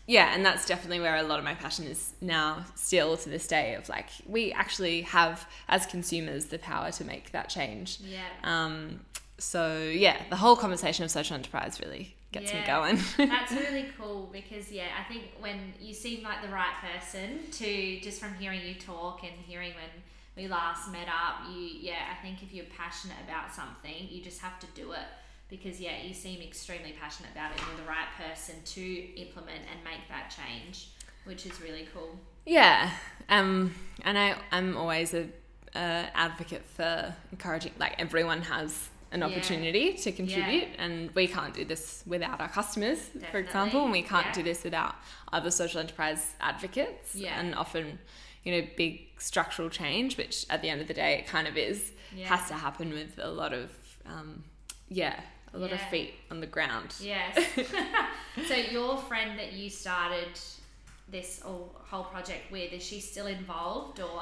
yeah, 0.07 0.33
and 0.33 0.45
that's 0.45 0.65
definitely 0.65 0.99
where 0.99 1.15
a 1.15 1.23
lot 1.23 1.39
of 1.39 1.45
my 1.45 1.55
passion 1.55 1.85
is 1.85 2.13
now, 2.21 2.63
still 2.75 3.17
to 3.17 3.29
this 3.29 3.47
day. 3.47 3.73
Of 3.75 3.89
like, 3.89 4.09
we 4.27 4.51
actually 4.51 5.01
have 5.01 5.47
as 5.67 5.85
consumers 5.85 6.45
the 6.45 6.59
power 6.59 6.91
to 6.91 7.03
make 7.03 7.31
that 7.31 7.49
change. 7.49 7.99
Yeah. 8.01 8.19
Um, 8.43 8.99
so 9.37 9.77
yeah, 9.79 10.21
the 10.29 10.35
whole 10.35 10.55
conversation 10.55 11.03
of 11.03 11.11
social 11.11 11.35
enterprise 11.35 11.79
really 11.79 12.15
gets 12.31 12.53
me 12.53 12.61
going. 12.67 12.99
That's 13.17 13.51
really 13.69 13.87
cool 13.97 14.29
because 14.31 14.71
yeah, 14.71 14.87
I 14.99 15.11
think 15.11 15.23
when 15.39 15.73
you 15.81 15.93
seem 15.93 16.23
like 16.23 16.41
the 16.41 16.49
right 16.49 16.73
person 16.81 17.39
to 17.53 17.99
just 18.01 18.19
from 18.19 18.33
hearing 18.35 18.61
you 18.65 18.75
talk 18.75 19.23
and 19.23 19.33
hearing 19.47 19.71
when 19.71 19.89
we 20.35 20.47
last 20.47 20.91
met 20.91 21.07
up, 21.07 21.49
you 21.49 21.61
yeah, 21.61 22.03
I 22.11 22.21
think 22.21 22.43
if 22.43 22.53
you're 22.53 22.65
passionate 22.77 23.17
about 23.27 23.53
something, 23.53 24.07
you 24.09 24.21
just 24.21 24.41
have 24.41 24.59
to 24.59 24.67
do 24.75 24.91
it 24.91 25.07
because 25.49 25.79
yeah, 25.79 26.01
you 26.03 26.13
seem 26.13 26.41
extremely 26.41 26.93
passionate 26.99 27.31
about 27.31 27.51
it 27.51 27.59
and 27.59 27.67
you're 27.67 27.85
the 27.85 27.89
right 27.89 28.07
person 28.17 28.55
to 28.65 29.19
implement 29.19 29.61
and 29.71 29.83
make 29.83 30.07
that 30.09 30.33
change, 30.35 30.89
which 31.25 31.45
is 31.45 31.61
really 31.61 31.87
cool. 31.93 32.17
Yeah, 32.45 32.91
um, 33.29 33.73
and 34.03 34.17
I 34.17 34.35
I'm 34.51 34.77
always 34.77 35.13
a, 35.13 35.27
a 35.75 36.07
advocate 36.15 36.63
for 36.65 37.13
encouraging 37.31 37.73
like 37.79 37.95
everyone 37.99 38.41
has 38.43 38.89
an 39.11 39.21
Yeah. 39.21 39.27
opportunity 39.27 39.93
to 39.93 40.11
contribute, 40.11 40.67
and 40.77 41.09
we 41.15 41.27
can't 41.27 41.53
do 41.53 41.63
this 41.63 42.03
without 42.05 42.41
our 42.41 42.49
customers, 42.49 42.99
for 43.31 43.37
example, 43.37 43.83
and 43.83 43.91
we 43.91 44.01
can't 44.01 44.25
yeah. 44.27 44.33
do 44.33 44.43
this 44.43 44.63
without 44.63 44.95
other 45.31 45.51
social 45.51 45.79
enterprise 45.79 46.33
advocates. 46.41 47.15
Yeah. 47.15 47.39
and 47.39 47.55
often, 47.55 47.99
you 48.43 48.51
know, 48.61 48.67
big 48.75 49.07
structural 49.17 49.69
change, 49.69 50.17
which 50.17 50.45
at 50.49 50.61
the 50.61 50.69
end 50.69 50.81
of 50.81 50.87
the 50.87 50.93
day, 50.93 51.13
it 51.19 51.27
kind 51.27 51.47
of 51.47 51.55
is, 51.55 51.93
Yeah. 52.13 52.27
has 52.35 52.47
to 52.49 52.55
happen 52.55 52.89
with 52.89 53.17
a 53.21 53.29
lot 53.29 53.53
of, 53.53 53.69
um, 54.05 54.43
yeah, 54.89 55.21
a 55.55 55.57
lot 55.59 55.71
of 55.71 55.81
feet 55.89 56.13
on 56.31 56.39
the 56.41 56.47
ground. 56.47 56.93
Yes. 56.99 57.37
so 58.47 58.55
your 58.55 58.97
friend 58.97 59.39
that 59.39 59.53
you 59.53 59.69
started 59.69 60.39
this 61.09 61.39
whole 61.41 62.03
project 62.03 62.51
with, 62.51 62.73
is 62.73 62.83
she 62.83 62.99
still 62.99 63.27
involved 63.27 63.99
or? 63.99 64.21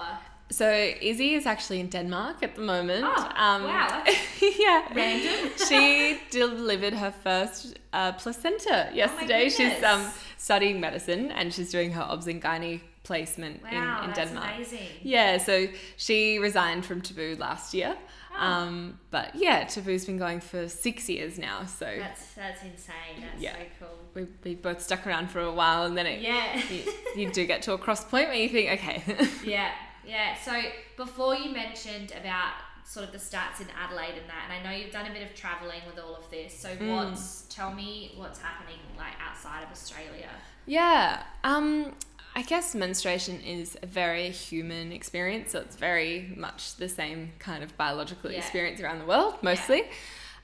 So 0.51 0.69
Izzy 1.01 1.33
is 1.33 1.45
actually 1.45 1.79
in 1.79 1.87
Denmark 1.87 2.43
at 2.43 2.55
the 2.55 2.61
moment. 2.61 3.05
Oh, 3.05 3.31
wow, 3.37 4.03
yeah. 4.59 4.87
random. 4.93 5.51
she 5.67 6.19
delivered 6.29 6.93
her 6.93 7.11
first 7.11 7.79
uh, 7.93 8.11
placenta 8.11 8.89
yesterday. 8.93 9.45
Oh 9.45 9.49
she's 9.49 9.83
um, 9.83 10.05
studying 10.37 10.79
medicine 10.79 11.31
and 11.31 11.53
she's 11.53 11.71
doing 11.71 11.91
her 11.93 12.01
obs 12.03 12.27
and 12.27 12.41
gynae 12.41 12.81
placement 13.03 13.63
Wow, 13.63 13.69
in, 14.03 14.09
in 14.09 14.15
that's 14.15 14.29
Denmark. 14.31 14.55
amazing. 14.55 14.87
Yeah, 15.01 15.37
so 15.37 15.67
she 15.97 16.37
resigned 16.39 16.85
from 16.85 17.01
Taboo 17.01 17.35
last 17.39 17.73
year. 17.73 17.95
Oh. 18.35 18.39
Um, 18.45 18.99
but 19.11 19.35
yeah, 19.35 19.65
Taboo's 19.65 20.05
been 20.05 20.17
going 20.17 20.39
for 20.39 20.67
six 20.67 21.07
years 21.09 21.37
now. 21.37 21.65
So 21.65 21.85
That's 21.99 22.33
that's 22.33 22.61
insane. 22.63 23.21
That's 23.21 23.41
Yeah. 23.41 23.53
so 23.53 23.59
cool. 23.79 23.97
we, 24.13 24.27
we 24.43 24.55
both 24.55 24.81
stuck 24.81 25.05
around 25.07 25.29
for 25.29 25.39
a 25.41 25.51
while 25.51 25.83
and 25.85 25.97
then 25.97 26.05
it, 26.07 26.21
Yeah. 26.21 26.61
you, 26.69 26.83
you 27.15 27.31
do 27.39 27.45
get 27.45 27.61
to 27.63 27.73
a 27.73 27.77
cross 27.77 28.03
point 28.03 28.27
where 28.29 28.37
you 28.37 28.49
think, 28.49 28.71
okay. 28.79 29.03
Yeah, 29.45 29.71
yeah. 30.05 30.35
So 30.43 30.59
before 30.97 31.35
you 31.35 31.51
mentioned 31.51 32.11
about 32.19 32.53
sort 32.85 33.05
of 33.05 33.11
the 33.13 33.17
stats 33.17 33.61
in 33.61 33.67
Adelaide 33.81 34.17
and 34.19 34.27
that, 34.29 34.49
and 34.49 34.53
I 34.53 34.63
know 34.71 34.75
you've 34.77 34.91
done 34.91 35.07
a 35.09 35.13
bit 35.13 35.23
of 35.23 35.33
traveling 35.35 35.81
with 35.87 35.97
all 36.03 36.15
of 36.15 36.29
this. 36.29 36.57
So 36.57 36.69
Mm. 36.69 36.95
what's 36.95 37.43
tell 37.49 37.73
me 37.73 38.13
what's 38.17 38.39
happening 38.39 38.79
like 38.97 39.13
outside 39.25 39.63
of 39.63 39.71
Australia? 39.71 40.29
Yeah. 40.65 41.23
Um, 41.43 41.93
I 42.35 42.41
guess 42.41 42.73
menstruation 42.73 43.39
is 43.41 43.77
a 43.83 43.85
very 43.85 44.29
human 44.29 44.91
experience, 44.91 45.51
so 45.51 45.59
it's 45.59 45.75
very 45.75 46.33
much 46.35 46.75
the 46.77 46.89
same 46.89 47.33
kind 47.37 47.63
of 47.63 47.77
biological 47.77 48.31
Yeah. 48.31 48.39
experience 48.39 48.81
around 48.81 48.99
the 48.99 49.05
world, 49.05 49.37
mostly. 49.43 49.83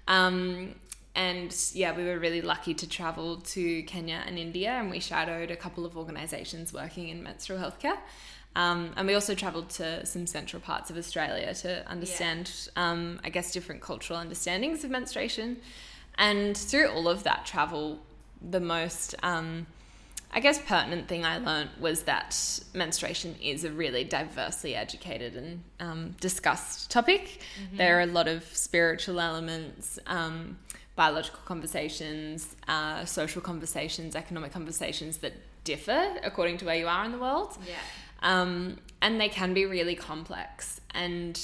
Um, 0.08 0.76
and 1.16 1.56
yeah, 1.74 1.96
we 1.96 2.06
were 2.06 2.20
really 2.20 2.42
lucky 2.42 2.74
to 2.76 2.88
travel 2.88 3.38
to 3.38 3.84
Kenya 3.84 4.24
and 4.26 4.38
India, 4.38 4.72
and 4.72 4.92
we 4.92 5.00
shadowed 5.00 5.50
a 5.50 5.56
couple 5.56 5.86
of 5.86 5.98
organisations 5.98 6.72
working 6.72 7.10
in 7.10 7.24
menstrual 7.24 7.60
healthcare. 7.60 7.98
Um, 8.56 8.94
and 8.96 9.08
we 9.08 9.16
also 9.16 9.34
travelled 9.36 9.70
to 9.72 10.06
some 10.06 10.28
central 10.28 10.62
parts 10.62 10.90
of 10.90 10.98
Australia 10.98 11.54
to 11.56 11.88
understand, 11.90 12.52
um, 12.76 13.20
I 13.24 13.30
guess, 13.30 13.52
different 13.52 13.82
cultural 13.82 14.20
understandings 14.20 14.84
of 14.84 14.92
menstruation. 14.92 15.58
And 16.18 16.56
through 16.56 16.90
all 16.90 17.08
of 17.08 17.24
that 17.24 17.46
travel, 17.46 18.00
the 18.42 18.60
most, 18.60 19.16
um, 19.24 19.68
I 20.32 20.40
guess, 20.42 20.60
pertinent 20.60 21.08
thing 21.08 21.26
I 21.26 21.40
learned 21.40 21.72
was 21.80 22.04
that 22.04 22.60
menstruation 22.74 23.36
is 23.42 23.64
a 23.64 23.72
really 23.72 24.04
diversely 24.04 24.76
educated 24.76 25.36
and 25.36 25.64
um, 25.80 26.16
discussed 26.22 26.92
topic. 26.92 27.42
There 27.74 27.98
are 27.98 28.02
a 28.02 28.06
lot 28.06 28.28
of 28.28 28.44
spiritual 28.56 29.20
elements, 29.20 29.98
um, 30.06 30.60
biological 30.96 31.40
conversations, 31.46 32.56
uh, 32.68 33.06
social 33.06 33.42
conversations, 33.42 34.16
economic 34.16 34.52
conversations 34.54 35.18
that 35.18 35.34
differ 35.64 36.16
according 36.24 36.58
to 36.58 36.66
where 36.66 36.76
you 36.76 36.88
are 36.88 37.06
in 37.06 37.12
the 37.12 37.18
world. 37.18 37.58
Yeah. 37.68 37.76
Um, 38.22 38.78
and 39.02 39.20
they 39.20 39.30
can 39.30 39.54
be 39.54 39.66
really 39.66 39.96
complex. 39.96 40.82
And 40.94 41.42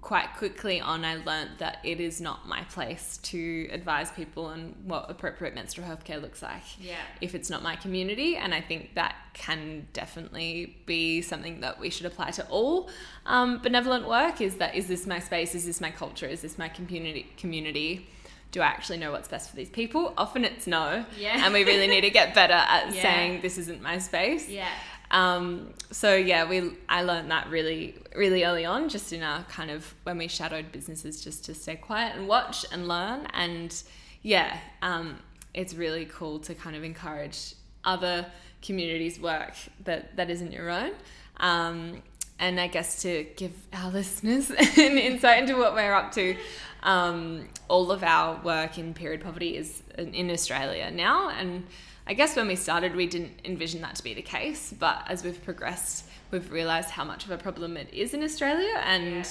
quite 0.00 0.34
quickly 0.36 0.80
on, 0.80 1.04
I 1.04 1.16
learnt 1.16 1.58
that 1.58 1.78
it 1.84 2.00
is 2.00 2.20
not 2.20 2.48
my 2.48 2.62
place 2.64 3.18
to 3.24 3.68
advise 3.70 4.10
people 4.10 4.46
on 4.46 4.74
what 4.84 5.10
appropriate 5.10 5.54
menstrual 5.54 5.86
health 5.86 6.04
care 6.04 6.18
looks 6.18 6.42
like 6.42 6.62
Yeah. 6.80 6.96
if 7.20 7.34
it's 7.34 7.50
not 7.50 7.62
my 7.62 7.76
community. 7.76 8.36
And 8.36 8.54
I 8.54 8.60
think 8.60 8.94
that 8.94 9.14
can 9.34 9.86
definitely 9.92 10.76
be 10.86 11.20
something 11.22 11.60
that 11.60 11.78
we 11.78 11.90
should 11.90 12.06
apply 12.06 12.30
to 12.32 12.46
all 12.48 12.88
um, 13.26 13.58
benevolent 13.58 14.08
work 14.08 14.40
is 14.40 14.56
that 14.56 14.74
is 14.74 14.86
this 14.86 15.06
my 15.06 15.18
space? 15.18 15.54
Is 15.54 15.66
this 15.66 15.80
my 15.80 15.90
culture? 15.90 16.26
Is 16.26 16.40
this 16.42 16.56
my 16.58 16.68
community? 16.68 17.26
community? 17.36 18.06
Do 18.52 18.60
I 18.60 18.66
actually 18.66 18.98
know 18.98 19.10
what's 19.10 19.26
best 19.26 19.50
for 19.50 19.56
these 19.56 19.68
people? 19.68 20.14
Often 20.16 20.44
it's 20.44 20.66
no. 20.68 21.04
Yeah. 21.18 21.44
And 21.44 21.52
we 21.52 21.64
really 21.64 21.88
need 21.88 22.02
to 22.02 22.10
get 22.10 22.34
better 22.34 22.52
at 22.54 22.94
Yeah. 22.94 23.02
saying 23.02 23.42
this 23.42 23.58
isn't 23.58 23.82
my 23.82 23.98
space. 23.98 24.48
Yeah. 24.48 24.68
Um, 25.10 25.74
so 25.90 26.14
yeah, 26.14 26.48
we 26.48 26.72
I 26.88 27.02
learned 27.02 27.30
that 27.30 27.48
really 27.48 27.96
really 28.14 28.44
early 28.44 28.64
on, 28.64 28.88
just 28.88 29.12
in 29.12 29.22
our 29.22 29.44
kind 29.44 29.70
of 29.70 29.94
when 30.04 30.18
we 30.18 30.28
shadowed 30.28 30.72
businesses, 30.72 31.22
just 31.22 31.44
to 31.46 31.54
stay 31.54 31.76
quiet 31.76 32.16
and 32.16 32.28
watch 32.28 32.64
and 32.72 32.88
learn. 32.88 33.26
And 33.32 33.74
yeah, 34.22 34.58
um, 34.82 35.18
it's 35.52 35.74
really 35.74 36.06
cool 36.06 36.38
to 36.40 36.54
kind 36.54 36.76
of 36.76 36.84
encourage 36.84 37.54
other 37.84 38.26
communities' 38.62 39.20
work 39.20 39.54
that 39.84 40.16
that 40.16 40.30
isn't 40.30 40.52
your 40.52 40.70
own. 40.70 40.92
Um, 41.38 42.02
and 42.38 42.58
I 42.60 42.66
guess 42.66 43.02
to 43.02 43.26
give 43.36 43.52
our 43.72 43.90
listeners 43.92 44.50
an 44.50 44.98
insight 44.98 45.42
into 45.42 45.56
what 45.56 45.74
we're 45.74 45.94
up 45.94 46.12
to, 46.12 46.36
um, 46.82 47.48
all 47.68 47.90
of 47.90 48.02
our 48.02 48.40
work 48.42 48.78
in 48.78 48.94
period 48.94 49.20
poverty 49.22 49.56
is 49.56 49.82
in 49.96 50.14
in 50.14 50.30
Australia 50.30 50.90
now, 50.90 51.30
and 51.30 51.66
I 52.06 52.14
guess 52.14 52.36
when 52.36 52.48
we 52.48 52.56
started, 52.56 52.94
we 52.94 53.06
didn't 53.06 53.40
envision 53.44 53.80
that 53.80 53.94
to 53.96 54.04
be 54.04 54.12
the 54.12 54.22
case, 54.22 54.74
but 54.78 55.04
as 55.08 55.24
we've 55.24 55.42
progressed, 55.42 56.04
we've 56.30 56.50
realised 56.52 56.90
how 56.90 57.04
much 57.04 57.24
of 57.24 57.30
a 57.30 57.38
problem 57.38 57.76
it 57.78 57.92
is 57.92 58.12
in 58.12 58.22
Australia, 58.22 58.74
and 58.84 59.26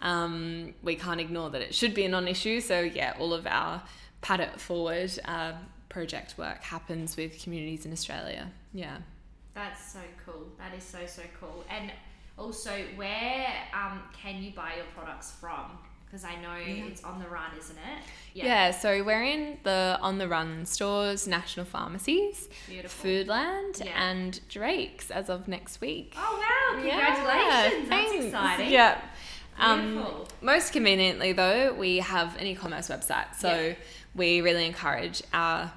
um, 0.00 0.74
we 0.82 0.96
can't 0.96 1.20
ignore 1.20 1.50
that 1.50 1.62
it 1.62 1.74
should 1.74 1.94
be 1.94 2.04
a 2.04 2.08
non-issue. 2.08 2.60
So 2.60 2.80
yeah, 2.80 3.14
all 3.18 3.32
of 3.32 3.46
our 3.46 3.80
Pad 4.22 4.40
It 4.40 4.60
Forward 4.60 5.12
uh, 5.24 5.52
project 5.88 6.36
work 6.36 6.62
happens 6.62 7.16
with 7.16 7.40
communities 7.40 7.86
in 7.86 7.92
Australia. 7.92 8.50
Yeah. 8.74 8.98
That's 9.54 9.92
so 9.92 10.00
cool. 10.24 10.48
That 10.58 10.76
is 10.76 10.82
so 10.82 11.06
so 11.06 11.22
cool. 11.40 11.64
And 11.70 11.92
also, 12.38 12.72
where 12.96 13.46
um, 13.72 14.02
can 14.20 14.42
you 14.42 14.50
buy 14.50 14.74
your 14.76 14.84
products 14.94 15.32
from? 15.40 15.78
Because 16.06 16.24
I 16.24 16.36
know 16.36 16.54
it's 16.86 17.02
on 17.04 17.18
the 17.18 17.28
run, 17.28 17.50
isn't 17.58 17.76
it? 17.76 18.02
Yeah. 18.32 18.70
so 18.70 19.02
we're 19.02 19.24
in 19.24 19.58
the 19.64 19.98
on 20.00 20.18
the 20.18 20.28
run 20.28 20.64
stores, 20.66 21.26
national 21.26 21.66
pharmacies, 21.66 22.48
Beautiful. 22.68 23.10
Foodland, 23.10 23.84
Yeah. 23.84 24.10
and 24.10 24.40
Drake's 24.48 25.10
as 25.10 25.28
of 25.28 25.48
next 25.48 25.80
week. 25.80 26.14
Oh 26.16 26.38
wow! 26.76 26.82
Yeah, 26.82 27.14
Congratulations. 27.16 27.88
That's 27.88 28.24
exciting. 28.24 28.70
Yeah. 28.72 29.00
Um, 29.58 29.94
Beautiful. 29.94 30.28
most 30.42 30.72
conveniently, 30.72 31.32
though, 31.32 31.72
we 31.74 31.98
have 31.98 32.36
an 32.36 32.46
e-commerce 32.46 32.88
website, 32.88 33.34
so 33.38 33.48
Yeah. 33.68 33.74
we 34.14 34.42
really 34.42 34.66
encourage 34.66 35.22
our 35.32 35.72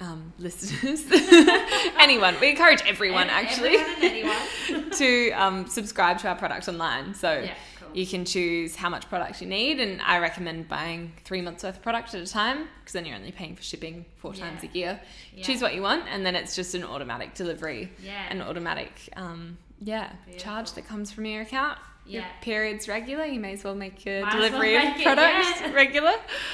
um, 0.00 0.32
listeners, 0.38 1.04
anyone. 1.98 2.36
We 2.40 2.50
encourage 2.50 2.80
everyone 2.86 3.24
Ev- 3.28 3.44
actually 3.44 3.76
everyone 3.76 4.02
and 4.02 4.68
anyone. 4.70 4.90
to 4.98 5.30
um, 5.32 5.66
subscribe 5.68 6.18
to 6.20 6.28
our 6.28 6.36
product 6.36 6.68
online. 6.68 7.14
So 7.14 7.40
Yeah. 7.40 7.54
You 7.94 8.06
can 8.06 8.24
choose 8.24 8.74
how 8.76 8.88
much 8.88 9.08
product 9.08 9.40
you 9.40 9.46
need, 9.46 9.80
and 9.80 10.00
I 10.02 10.18
recommend 10.18 10.68
buying 10.68 11.12
three 11.24 11.40
months 11.40 11.62
worth 11.64 11.76
of 11.76 11.82
product 11.82 12.14
at 12.14 12.20
a 12.22 12.26
time 12.26 12.68
because 12.80 12.92
then 12.92 13.06
you're 13.06 13.16
only 13.16 13.32
paying 13.32 13.54
for 13.56 13.62
shipping 13.62 14.04
four 14.16 14.34
Yeah. 14.34 14.48
times 14.48 14.62
a 14.64 14.66
year. 14.68 15.00
Yeah. 15.34 15.44
Choose 15.44 15.62
what 15.62 15.74
you 15.74 15.82
want, 15.82 16.04
and 16.08 16.24
then 16.26 16.34
it's 16.34 16.54
just 16.56 16.74
an 16.74 16.84
automatic 16.84 17.34
delivery, 17.34 17.90
Yeah. 18.02 18.26
an 18.30 18.42
automatic, 18.42 19.08
um, 19.16 19.58
yeah, 19.80 20.12
charge 20.38 20.72
that 20.72 20.86
comes 20.86 21.12
from 21.12 21.24
your 21.26 21.42
account. 21.42 21.78
Your 22.06 22.22
Yeah. 22.22 22.28
period's 22.42 22.86
regular. 22.86 23.24
You 23.24 23.40
may 23.40 23.54
as 23.54 23.64
well 23.64 23.74
make 23.74 24.04
your 24.04 24.20
Might 24.22 24.28
as 24.28 24.34
well 24.34 24.50
delivery 24.50 24.76
of 24.76 24.82
it, 24.96 25.02
products 25.02 25.60
yeah. 25.60 25.72
regular. 25.82 26.12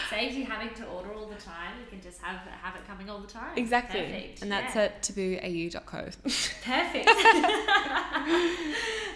Saves 0.09 0.37
you 0.37 0.45
having 0.45 0.73
to 0.75 0.87
order 0.87 1.13
all 1.13 1.27
the 1.27 1.35
time. 1.35 1.73
You 1.81 1.87
can 1.91 2.01
just 2.01 2.21
have 2.23 2.41
have 2.63 2.77
it 2.77 2.87
coming 2.87 3.11
all 3.11 3.19
the 3.19 3.27
time. 3.27 3.57
Exactly. 3.57 4.01
Perfect. 4.03 4.43
And 4.43 4.53
that's 4.53 4.75
yeah. 4.77 4.83
at 4.83 5.03
tabooau.co. 5.03 5.99
Perfect. 6.63 7.09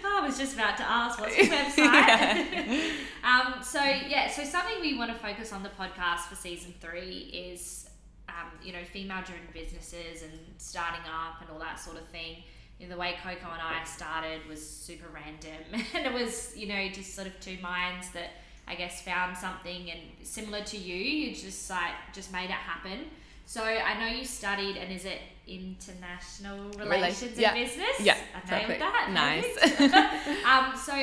oh, 0.05 0.19
I 0.23 0.23
was 0.27 0.37
just 0.39 0.55
about 0.55 0.77
to 0.79 0.83
ask, 0.83 1.21
what's 1.21 1.37
your 1.37 1.47
website? 1.47 2.91
um, 3.23 3.63
so 3.63 3.81
yeah, 3.83 4.29
so 4.31 4.45
something 4.45 4.81
we 4.81 4.97
want 4.99 5.13
to 5.13 5.19
focus 5.19 5.53
on 5.53 5.63
the 5.63 5.69
podcast 5.71 6.23
for 6.29 6.35
season 6.35 6.75
three 6.81 7.31
is, 7.33 7.89
um, 8.29 8.51
you 8.63 8.73
know, 8.73 8.83
female-driven 8.93 9.47
businesses 9.53 10.23
and 10.23 10.33
starting 10.59 11.03
up 11.03 11.41
and 11.41 11.51
all 11.51 11.59
that 11.59 11.79
sort 11.79 11.97
of 11.97 12.07
thing. 12.09 12.43
The 12.81 12.97
way 12.97 13.15
Coco 13.23 13.51
and 13.51 13.63
I 13.63 13.83
started 13.85 14.47
was 14.49 14.65
super 14.65 15.07
random, 15.09 15.85
and 15.95 16.07
it 16.07 16.13
was, 16.13 16.55
you 16.57 16.67
know, 16.67 16.89
just 16.89 17.15
sort 17.15 17.27
of 17.27 17.41
two 17.41 17.57
minds 17.63 18.11
that 18.11 18.31
I 18.69 18.75
guess 18.75 19.03
found 19.03 19.37
something 19.37 19.91
and 19.91 20.01
similar 20.23 20.63
to 20.65 20.77
you, 20.77 20.95
you 20.95 21.35
just 21.35 21.71
like 21.71 21.93
just 22.13 22.33
made 22.33 22.47
it 22.47 22.51
happen. 22.51 23.07
So 23.47 23.63
I 23.63 23.99
know 24.01 24.17
you 24.17 24.25
studied, 24.25 24.77
and 24.77 24.93
is 24.93 25.05
it 25.05 25.21
international 25.47 26.71
relations 26.79 27.39
yeah. 27.39 27.55
and 27.55 27.65
business? 27.67 28.01
Yeah, 28.01 28.17
I 28.35 28.51
nailed 28.51 28.63
perfect. 28.63 28.81
that. 28.81 29.11
Nice. 29.13 30.41
Um, 30.45 30.77
so 30.77 30.95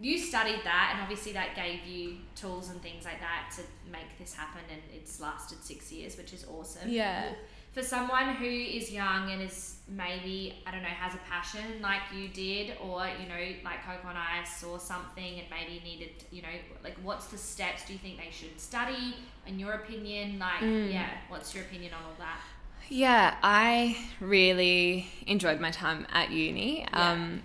you 0.00 0.18
studied 0.18 0.60
that, 0.64 0.90
and 0.92 1.02
obviously 1.02 1.32
that 1.32 1.54
gave 1.54 1.84
you 1.86 2.16
tools 2.36 2.70
and 2.70 2.80
things 2.82 3.04
like 3.04 3.20
that 3.20 3.52
to 3.56 3.62
make 3.90 4.18
this 4.18 4.34
happen, 4.34 4.62
and 4.70 4.80
it's 4.94 5.20
lasted 5.20 5.62
six 5.62 5.92
years, 5.92 6.16
which 6.16 6.32
is 6.32 6.46
awesome. 6.50 6.88
Yeah. 6.88 7.32
For 7.74 7.82
someone 7.82 8.36
who 8.36 8.46
is 8.46 8.90
young 8.92 9.30
and 9.32 9.42
is 9.42 9.76
maybe 9.88 10.54
I 10.66 10.70
don't 10.70 10.82
know 10.82 10.88
has 10.88 11.14
a 11.14 11.18
passion 11.28 11.82
like 11.82 12.00
you 12.16 12.28
did, 12.28 12.76
or 12.80 13.04
you 13.20 13.28
know 13.28 13.54
like 13.64 13.84
Coco 13.84 14.08
and 14.08 14.16
I 14.16 14.44
saw 14.44 14.78
something 14.78 15.38
and 15.40 15.46
maybe 15.50 15.82
needed 15.82 16.10
you 16.30 16.42
know 16.42 16.48
like 16.84 16.96
what's 17.02 17.26
the 17.26 17.38
steps? 17.38 17.84
Do 17.86 17.92
you 17.92 17.98
think 17.98 18.18
they 18.18 18.30
should 18.30 18.60
study? 18.60 19.16
In 19.46 19.58
your 19.58 19.72
opinion, 19.72 20.38
like 20.38 20.60
Mm. 20.62 20.92
yeah, 20.92 21.10
what's 21.28 21.54
your 21.54 21.64
opinion 21.64 21.92
on 21.94 22.02
all 22.04 22.14
that? 22.18 22.40
Yeah, 22.88 23.34
I 23.42 23.96
really 24.20 25.08
enjoyed 25.26 25.60
my 25.60 25.70
time 25.70 26.06
at 26.12 26.30
uni. 26.30 26.80
Yeah. 26.82 27.12
Um, 27.12 27.42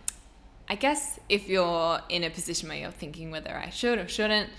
I 0.70 0.76
guess 0.76 1.20
if 1.30 1.50
you're 1.50 2.00
in 2.10 2.24
a 2.24 2.30
position 2.30 2.70
where 2.70 2.78
you're 2.78 2.92
thinking 2.92 3.32
whether 3.32 3.56
I 3.56 3.70
should 3.70 3.98
or 3.98 4.08
shouldn't, 4.08 4.50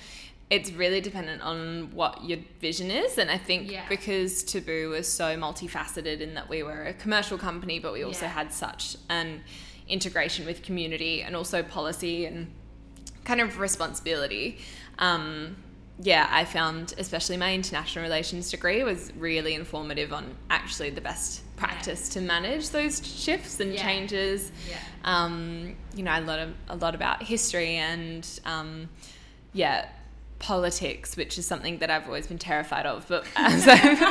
it's 0.50 0.72
really 0.72 1.00
dependent 1.00 1.40
on 1.42 1.90
what 1.94 2.24
your 2.24 2.38
vision 2.60 2.90
is. 2.90 3.18
And 3.18 3.30
I 3.30 3.38
think 3.38 3.70
Yeah. 3.70 3.84
because 3.88 4.42
Taboo 4.42 4.90
was 4.90 5.06
so 5.10 5.36
multifaceted 5.36 6.20
in 6.20 6.34
that 6.34 6.48
we 6.48 6.62
were 6.64 6.82
a 6.86 6.92
commercial 6.92 7.38
company, 7.38 7.78
but 7.78 7.92
we 7.92 8.02
also 8.02 8.24
Yeah. 8.26 8.32
had 8.32 8.52
such 8.52 8.96
an 9.08 9.42
integration 9.88 10.44
with 10.46 10.62
community 10.62 11.22
and 11.22 11.36
also 11.36 11.62
policy 11.62 12.26
and 12.26 12.52
kind 13.24 13.40
of 13.40 13.58
responsibility. 13.60 14.58
Um, 14.98 15.56
yeah, 16.02 16.26
I 16.30 16.44
found 16.46 16.94
especially 16.98 17.36
my 17.36 17.54
international 17.54 18.02
relations 18.02 18.50
degree 18.50 18.82
was 18.82 19.12
really 19.18 19.54
informative 19.54 20.12
on 20.12 20.34
actually 20.48 20.90
the 20.90 21.00
best 21.02 21.42
practice 21.56 22.08
to 22.10 22.20
manage 22.20 22.70
those 22.70 23.06
shifts 23.06 23.60
and 23.60 23.74
Yeah. 23.74 23.82
changes. 23.82 24.50
Yeah. 24.68 24.78
Um, 25.04 25.76
you 25.94 26.02
know, 26.02 26.10
I 26.10 26.20
learned 26.20 26.54
a, 26.68 26.74
a 26.74 26.76
lot 26.76 26.94
about 26.94 27.22
history 27.22 27.76
and 27.76 28.26
um, 28.46 28.88
yeah, 29.52 29.88
politics, 30.40 31.16
which 31.16 31.38
is 31.38 31.46
something 31.46 31.78
that 31.78 31.90
I've 31.90 32.06
always 32.06 32.26
been 32.26 32.38
terrified 32.38 32.84
of. 32.86 33.06
But 33.08 33.24
as 33.36 33.68
I've 33.68 34.02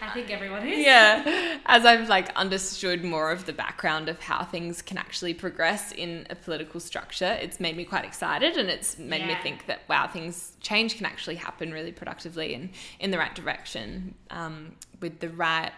I 0.00 0.10
think 0.14 0.30
everyone 0.30 0.66
is. 0.66 0.78
yeah 0.78 1.58
as 1.66 1.84
i've 1.84 2.08
like 2.08 2.34
understood 2.34 3.04
more 3.04 3.30
of 3.30 3.44
the 3.46 3.52
background 3.52 4.08
of 4.08 4.18
how 4.20 4.42
things 4.44 4.80
can 4.80 4.96
actually 4.96 5.34
progress 5.34 5.92
in 5.92 6.26
a 6.30 6.34
political 6.34 6.80
structure 6.80 7.36
it's 7.42 7.60
made 7.60 7.76
me 7.76 7.84
quite 7.84 8.04
excited 8.06 8.56
and 8.56 8.70
it's 8.70 8.96
made 8.98 9.26
me 9.26 9.34
think 9.42 9.66
that 9.66 9.80
wow 9.88 10.06
things 10.06 10.52
change 10.60 10.96
can 10.96 11.04
actually 11.04 11.34
happen 11.34 11.72
really 11.72 11.92
productively 11.92 12.54
and 12.54 12.70
in 13.00 13.10
the 13.10 13.18
right 13.18 13.34
direction 13.34 14.14
um, 14.30 14.72
with 15.00 15.18
the 15.20 15.28
right 15.28 15.72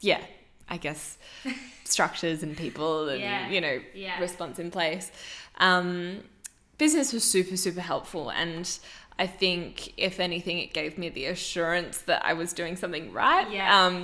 yeah 0.00 0.20
i 0.68 0.76
guess 0.76 1.16
structures 1.84 2.42
and 2.42 2.56
people 2.56 3.08
and 3.08 3.20
Yeah. 3.22 3.48
you 3.48 3.60
know 3.60 3.80
Yeah. 3.94 4.20
response 4.20 4.58
in 4.58 4.70
place 4.70 5.10
um, 5.58 6.22
business 6.84 7.12
was 7.12 7.22
super 7.36 7.56
super 7.66 7.80
helpful 7.92 8.24
and 8.42 8.66
i 9.18 9.26
think 9.42 9.92
if 10.08 10.14
anything 10.28 10.56
it 10.58 10.72
gave 10.80 10.92
me 11.02 11.08
the 11.18 11.26
assurance 11.26 11.96
that 12.10 12.20
i 12.30 12.32
was 12.32 12.52
doing 12.60 12.74
something 12.82 13.04
right 13.12 13.46
Yeah. 13.58 13.68
um, 13.86 13.96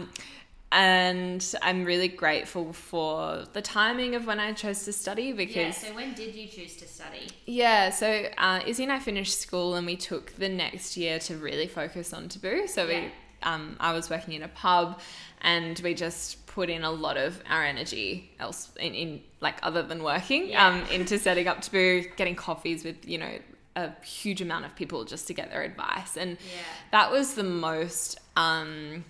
and 0.72 1.54
i'm 1.62 1.84
really 1.84 2.08
grateful 2.08 2.72
for 2.72 3.44
the 3.52 3.62
timing 3.62 4.14
of 4.14 4.26
when 4.26 4.40
i 4.40 4.52
chose 4.52 4.84
to 4.84 4.92
study 4.92 5.32
because 5.32 5.56
Yeah. 5.56 5.70
So 5.88 5.94
when 5.94 6.12
did 6.14 6.34
you 6.34 6.46
choose 6.48 6.74
to 6.76 6.86
study? 6.88 7.28
yeah, 7.46 7.90
so 7.90 8.08
uh, 8.38 8.60
Izzy 8.66 8.82
and 8.82 8.92
I 8.92 8.98
finished 8.98 9.38
school 9.46 9.74
and 9.76 9.86
we 9.86 9.96
took 9.96 10.24
the 10.36 10.48
next 10.48 10.96
year 10.96 11.18
to 11.20 11.36
really 11.48 11.68
focus 11.68 12.12
on 12.12 12.28
Taboo. 12.28 12.66
So 12.66 12.80
Yeah. 12.86 13.00
we, 13.02 13.12
um, 13.42 13.76
I 13.80 13.92
was 13.92 14.08
working 14.10 14.34
in 14.34 14.42
a 14.42 14.48
pub 14.48 15.00
and 15.42 15.78
we 15.80 15.94
just 15.94 16.46
put 16.46 16.70
in 16.70 16.84
a 16.84 16.90
lot 16.90 17.16
of 17.16 17.42
our 17.48 17.62
energy 17.64 18.30
else 18.40 18.70
in, 18.80 18.94
in 18.94 19.20
like 19.40 19.56
other 19.62 19.82
than 19.82 20.02
working 20.02 20.48
Yeah. 20.48 20.66
um, 20.68 20.82
into 20.90 21.18
setting 21.18 21.46
up 21.48 21.60
Taboo, 21.60 22.04
getting 22.16 22.34
coffees 22.34 22.82
with, 22.84 23.06
you 23.06 23.18
know, 23.18 23.38
a 23.76 23.90
huge 24.04 24.40
amount 24.40 24.64
of 24.64 24.74
people 24.74 25.04
just 25.04 25.26
to 25.26 25.34
get 25.34 25.50
their 25.50 25.62
advice. 25.62 26.16
And 26.16 26.32
Yeah. 26.32 26.62
that 26.92 27.12
was 27.12 27.34
the 27.34 27.42
most 27.44 28.18
um, 28.36 29.04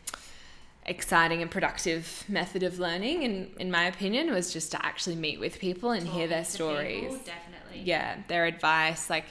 exciting 0.85 1.42
and 1.42 1.50
productive 1.50 2.25
method 2.28 2.62
of 2.62 2.78
learning, 2.78 3.23
in, 3.23 3.50
in 3.59 3.71
my 3.71 3.85
opinion, 3.87 4.33
was 4.33 4.52
just 4.52 4.73
to 4.73 4.85
actually 4.85 5.16
meet 5.16 5.38
with 5.40 5.59
people 5.59 5.90
and 5.90 6.06
hear 6.06 6.26
their 6.28 6.45
stories 6.45 7.00
people, 7.00 7.18
definitely. 7.18 7.83
yeah, 7.85 8.16
their 8.28 8.47
advice. 8.47 9.09
Like, 9.11 9.26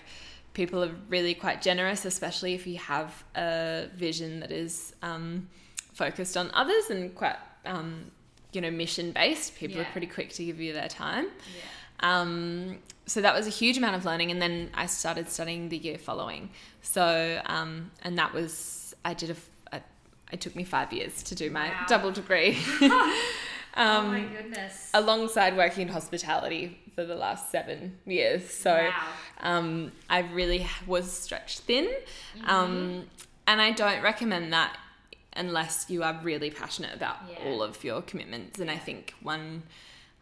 people 0.55 0.83
are 0.83 0.91
really 1.09 1.35
quite 1.35 1.61
generous, 1.61 2.03
especially 2.05 2.55
if 2.55 2.65
you 2.65 2.77
have 2.79 3.23
a 3.35 3.87
vision 3.95 4.39
that 4.39 4.51
is 4.51 4.95
um, 5.03 5.47
focused 5.93 6.35
on 6.35 6.49
others 6.53 6.89
and 6.89 7.13
quite, 7.13 7.35
um, 7.65 8.09
you 8.53 8.61
know, 8.61 8.71
mission 8.71 9.11
based. 9.11 9.55
People 9.55 9.77
Yeah. 9.77 9.83
are 9.83 9.91
pretty 9.91 10.07
quick 10.07 10.31
to 10.33 10.43
give 10.43 10.59
you 10.59 10.73
their 10.73 10.87
time. 10.87 11.25
Yeah. 11.55 11.61
Um, 11.99 12.79
so 13.05 13.21
that 13.21 13.35
was 13.35 13.45
a 13.45 13.51
huge 13.51 13.77
amount 13.77 13.95
of 13.95 14.03
learning, 14.05 14.31
and 14.31 14.41
then 14.41 14.71
I 14.73 14.87
started 14.87 15.29
studying 15.29 15.69
the 15.69 15.77
year 15.77 15.97
following. 15.99 16.49
So, 16.81 17.39
um, 17.45 17.91
and 18.01 18.17
that 18.17 18.33
was 18.33 18.95
I 19.05 19.13
did 19.13 19.29
a, 19.71 19.81
it 20.31 20.41
took 20.41 20.55
me 20.55 20.63
five 20.63 20.91
years 20.91 21.21
to 21.23 21.35
do 21.35 21.51
my 21.51 21.69
Wow. 21.69 21.85
double 21.87 22.11
degree. 22.11 22.57
oh 22.81 23.21
my 23.77 24.21
um, 24.21 24.29
goodness. 24.29 24.89
alongside 24.93 25.55
working 25.55 25.83
in 25.83 25.93
hospitality 25.93 26.79
for 26.95 27.05
the 27.05 27.15
last 27.15 27.51
seven 27.51 27.97
years. 28.05 28.49
So 28.49 28.73
wow. 28.73 29.07
um, 29.41 29.91
I 30.09 30.19
really 30.19 30.65
was 30.87 31.11
stretched 31.11 31.61
thin. 31.61 31.85
Mm-hmm. 32.37 32.49
Um, 32.49 33.05
and 33.47 33.61
I 33.61 33.71
don't 33.71 34.01
recommend 34.01 34.53
that 34.53 34.77
unless 35.35 35.89
you 35.89 36.01
are 36.01 36.17
really 36.23 36.49
passionate 36.49 36.95
about 36.95 37.17
Yeah. 37.29 37.45
all 37.45 37.61
of 37.61 37.83
your 37.83 38.01
commitments. 38.01 38.59
And 38.59 38.71
I 38.71 38.77
think 38.77 39.13
one, 39.21 39.63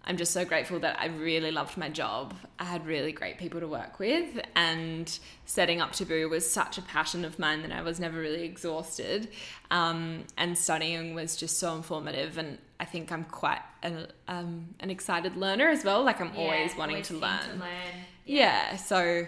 I'm 0.06 0.18
just 0.18 0.34
so 0.34 0.44
grateful 0.44 0.80
that 0.80 1.00
I 1.00 1.06
really 1.06 1.52
loved 1.52 1.78
my 1.78 1.88
job. 1.88 2.34
I 2.60 2.66
had 2.66 2.86
really 2.86 3.12
great 3.12 3.38
people 3.38 3.62
to 3.62 3.68
work 3.68 4.00
with, 4.00 4.42
and 4.56 5.08
setting 5.46 5.80
up 5.80 5.94
Taboo 5.94 6.28
was 6.28 6.50
such 6.52 6.78
a 6.78 6.82
passion 6.82 7.24
of 7.24 7.40
mine 7.40 7.62
that 7.62 7.72
I 7.72 7.82
was 7.84 8.00
never 8.00 8.20
really 8.20 8.44
exhausted. 8.44 9.30
Um, 9.72 10.26
and 10.38 10.58
studying 10.58 11.14
was 11.14 11.38
just 11.38 11.58
so 11.58 11.76
informative, 11.76 12.38
and 12.38 12.58
I 12.84 12.86
think 12.86 13.14
I'm 13.14 13.24
quite 13.24 13.62
an, 13.82 14.08
um, 14.28 14.76
an 14.82 14.90
excited 14.90 15.38
learner 15.38 15.70
as 15.70 15.86
well. 15.86 16.04
Like 16.04 16.20
I'm 16.20 16.34
Yeah, 16.36 16.42
always 16.42 16.76
wanting 16.76 16.96
always 16.98 17.08
to 17.08 17.14
learn. 17.14 17.40
To 17.54 17.56
learn. 17.56 17.94
Yeah, 18.26 18.76
so 18.76 19.26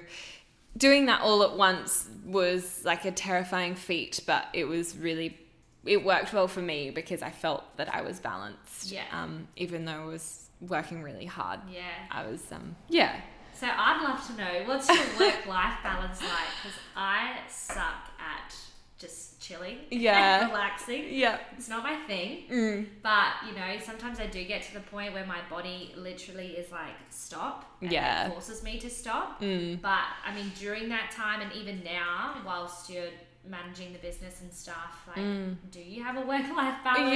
doing 0.76 1.06
that 1.06 1.22
all 1.22 1.42
at 1.42 1.56
once 1.56 2.10
was 2.26 2.82
like 2.84 3.06
a 3.06 3.12
terrifying 3.12 3.76
feat, 3.76 4.20
but 4.28 4.48
it 4.52 4.66
was 4.66 4.98
really 4.98 5.40
it 5.86 6.04
worked 6.04 6.34
well 6.34 6.50
for 6.50 6.62
me 6.62 6.90
because 6.90 7.22
I 7.22 7.30
felt 7.30 7.64
that 7.78 7.94
I 7.96 8.02
was 8.02 8.20
balanced. 8.20 8.92
Yeah. 8.92 9.04
Um, 9.14 9.48
even 9.56 9.86
though 9.86 10.02
I 10.04 10.06
was 10.06 10.50
working 10.60 11.02
really 11.02 11.26
hard. 11.26 11.62
Yeah. 11.72 11.84
I 12.12 12.28
was 12.28 12.42
um 12.52 12.76
yeah. 12.90 13.22
So 13.54 13.68
I'd 13.72 14.02
love 14.04 14.20
to 14.28 14.34
know 14.42 14.64
what's 14.66 14.90
your 14.90 14.98
work-life 15.18 15.78
balance 15.82 16.22
like? 16.22 16.50
Because 16.62 16.78
I 16.94 17.38
suck 17.48 18.12
at 18.20 18.54
just 19.00 19.35
chilling, 19.48 19.78
Yeah. 19.92 20.48
relaxing. 20.52 21.04
Yeah. 21.10 21.38
It's 21.58 21.70
not 21.70 21.84
my 21.84 21.96
thing. 22.08 22.44
Mm. 22.52 22.86
But 23.04 23.30
you 23.48 23.54
know, 23.60 23.70
sometimes 23.84 24.20
I 24.20 24.28
do 24.28 24.44
get 24.44 24.64
to 24.64 24.74
the 24.74 24.86
point 24.96 25.14
where 25.14 25.26
my 25.26 25.40
body 25.50 25.94
literally 25.96 26.50
is 26.62 26.72
like 26.72 26.96
stop. 27.10 27.58
And 27.82 27.92
Yeah. 27.92 28.28
It 28.28 28.32
forces 28.32 28.64
me 28.64 28.80
to 28.80 28.90
stop. 28.90 29.42
Mm. 29.42 29.82
But 29.82 30.06
I 30.28 30.34
mean, 30.36 30.52
during 30.60 30.90
that 30.90 31.12
time 31.12 31.42
and 31.42 31.52
even 31.54 31.84
now, 31.84 32.36
whilst 32.46 32.90
you're 32.90 33.14
managing 33.48 33.94
the 33.94 34.00
business 34.00 34.42
and 34.42 34.52
stuff, 34.52 34.94
like, 35.08 35.24
do 35.72 35.80
you 35.80 36.04
have 36.04 36.18
a 36.18 36.26
work-life 36.34 36.78
balance? 36.84 37.10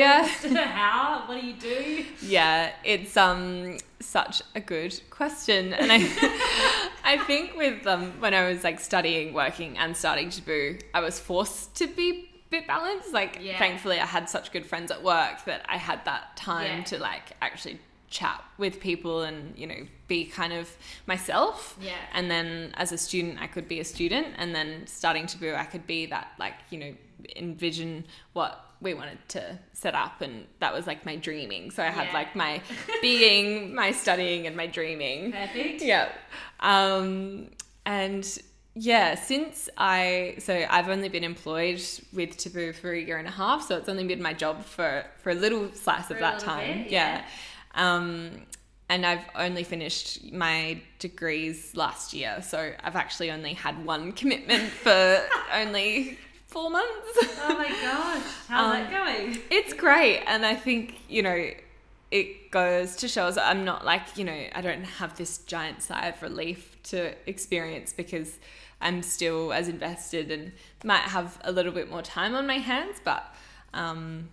Mm. 0.44 0.52
Yeah. 0.56 0.66
How? 0.80 1.24
What 1.28 1.42
do 1.42 1.48
you 1.48 1.56
do? 1.56 2.06
Yeah, 2.22 2.72
it's 2.84 3.18
um 3.18 3.78
such 4.00 4.44
a 4.56 4.62
good 4.62 4.94
question, 5.10 5.74
and 5.74 5.92
I 5.92 6.00
I 7.14 7.18
think 7.30 7.56
with 7.64 7.86
um 7.88 8.06
when 8.24 8.34
I 8.34 8.44
was 8.52 8.64
like 8.64 8.80
studying, 8.80 9.34
working, 9.34 9.78
and 9.78 9.96
starting 9.98 10.30
Taboo, 10.30 10.78
I 10.94 11.00
was 11.08 11.20
forced 11.20 11.76
to 11.76 11.88
be 11.88 12.08
a 12.12 12.50
bit 12.56 12.68
balanced. 12.68 13.12
Like, 13.14 13.34
Yeah. 13.42 13.58
thankfully, 13.58 14.00
I 14.00 14.06
had 14.06 14.30
such 14.30 14.52
good 14.52 14.66
friends 14.66 14.92
at 14.92 15.02
work 15.04 15.36
that 15.46 15.62
I 15.68 15.78
had 15.78 16.00
that 16.06 16.24
time 16.36 16.80
Yeah. 16.80 16.84
to 16.92 16.96
like 17.00 17.26
actually 17.42 17.80
chat 18.10 18.44
with 18.58 18.80
people 18.80 19.22
and 19.22 19.38
you 19.62 19.68
know 19.72 19.82
be 20.08 20.26
kind 20.26 20.54
of 20.54 20.66
myself. 21.06 21.78
Yeah. 21.82 21.94
And 22.14 22.30
then 22.34 22.74
as 22.84 22.92
a 22.92 22.98
student, 22.98 23.40
I 23.42 23.48
could 23.48 23.68
be 23.68 23.80
a 23.80 23.86
student, 23.96 24.28
and 24.38 24.54
then 24.56 24.86
starting 24.88 25.26
Taboo, 25.28 25.54
I 25.56 25.66
could 25.66 25.86
be 25.88 26.06
that 26.08 26.28
like 26.40 26.56
you 26.72 26.80
know 26.80 26.94
envision 27.36 28.06
what 28.34 28.52
we 28.82 28.94
wanted 28.94 29.18
to 29.30 29.60
set 29.74 29.94
up, 29.96 30.22
and 30.22 30.46
that 30.60 30.74
was 30.74 30.88
like 30.88 31.06
my 31.06 31.16
dreaming. 31.16 31.72
So 31.72 31.84
I 31.84 31.88
had 31.88 32.08
Yeah. 32.08 32.14
like 32.14 32.36
my 32.36 32.62
being, 33.02 33.76
my 33.76 33.92
studying, 33.92 34.48
and 34.48 34.56
my 34.56 34.68
dreaming. 34.68 35.32
Perfect. 35.32 35.82
Yeah. 35.82 36.10
Um, 36.60 37.50
and 37.86 38.26
yeah, 38.76 39.16
since 39.16 39.70
I 39.78 40.36
so 40.40 40.66
I've 40.70 40.90
only 40.90 41.10
been 41.10 41.24
employed 41.24 41.82
with 42.14 42.38
Taboo 42.38 42.72
for 42.74 42.92
a 42.94 43.00
year 43.00 43.18
and 43.18 43.28
a 43.28 43.32
half, 43.32 43.68
so 43.68 43.78
it's 43.78 43.90
only 43.90 44.06
been 44.06 44.22
my 44.22 44.34
job 44.34 44.64
for 44.64 45.06
for 45.22 45.32
a 45.32 45.36
little 45.36 45.72
slice 45.74 46.08
For 46.08 46.14
of 46.14 46.20
that 46.20 46.40
time. 46.40 46.84
bit, 46.84 46.92
yeah. 46.92 47.24
yeah. 47.76 47.96
Um, 47.96 48.32
and 48.92 49.06
I've 49.06 49.26
only 49.36 49.64
finished 49.64 50.32
my 50.34 50.82
degrees 50.98 51.76
last 51.76 52.14
year, 52.14 52.42
so 52.42 52.74
I've 52.84 52.96
actually 52.96 53.30
only 53.32 53.54
had 53.54 53.86
one 53.86 54.12
commitment 54.14 54.70
for 54.70 55.22
only 55.54 56.18
four 56.50 56.70
months. 56.70 57.18
Oh 57.42 57.56
my 57.58 57.70
gosh, 57.70 58.24
how's 58.48 58.66
Um, 58.66 58.72
that 58.72 58.92
going? 58.92 59.42
It's 59.50 59.74
great, 59.74 60.24
and 60.28 60.46
I 60.46 60.56
think 60.56 61.00
you 61.08 61.22
know 61.24 61.52
it 62.12 62.50
goes 62.52 62.96
to 62.98 63.08
show 63.08 63.26
us 63.28 63.38
I'm 63.38 63.64
not 63.64 63.86
like 63.86 64.18
you 64.18 64.26
know 64.26 64.46
I 64.54 64.62
don't 64.62 64.84
have 64.84 65.16
this 65.18 65.38
giant 65.40 65.84
sigh 65.84 66.08
of 66.08 66.22
relief 66.22 66.76
to 66.84 67.14
experience 67.30 67.94
because 67.94 68.40
I'm 68.82 69.04
still 69.04 69.54
as 69.54 69.68
invested 69.68 70.32
and 70.32 70.52
might 70.84 71.02
have 71.02 71.38
a 71.44 71.52
little 71.52 71.72
bit 71.72 71.90
more 71.90 72.02
time 72.02 72.34
on 72.36 72.48
my 72.48 72.58
hands, 72.58 72.98
but 73.04 73.24
um, 73.74 74.30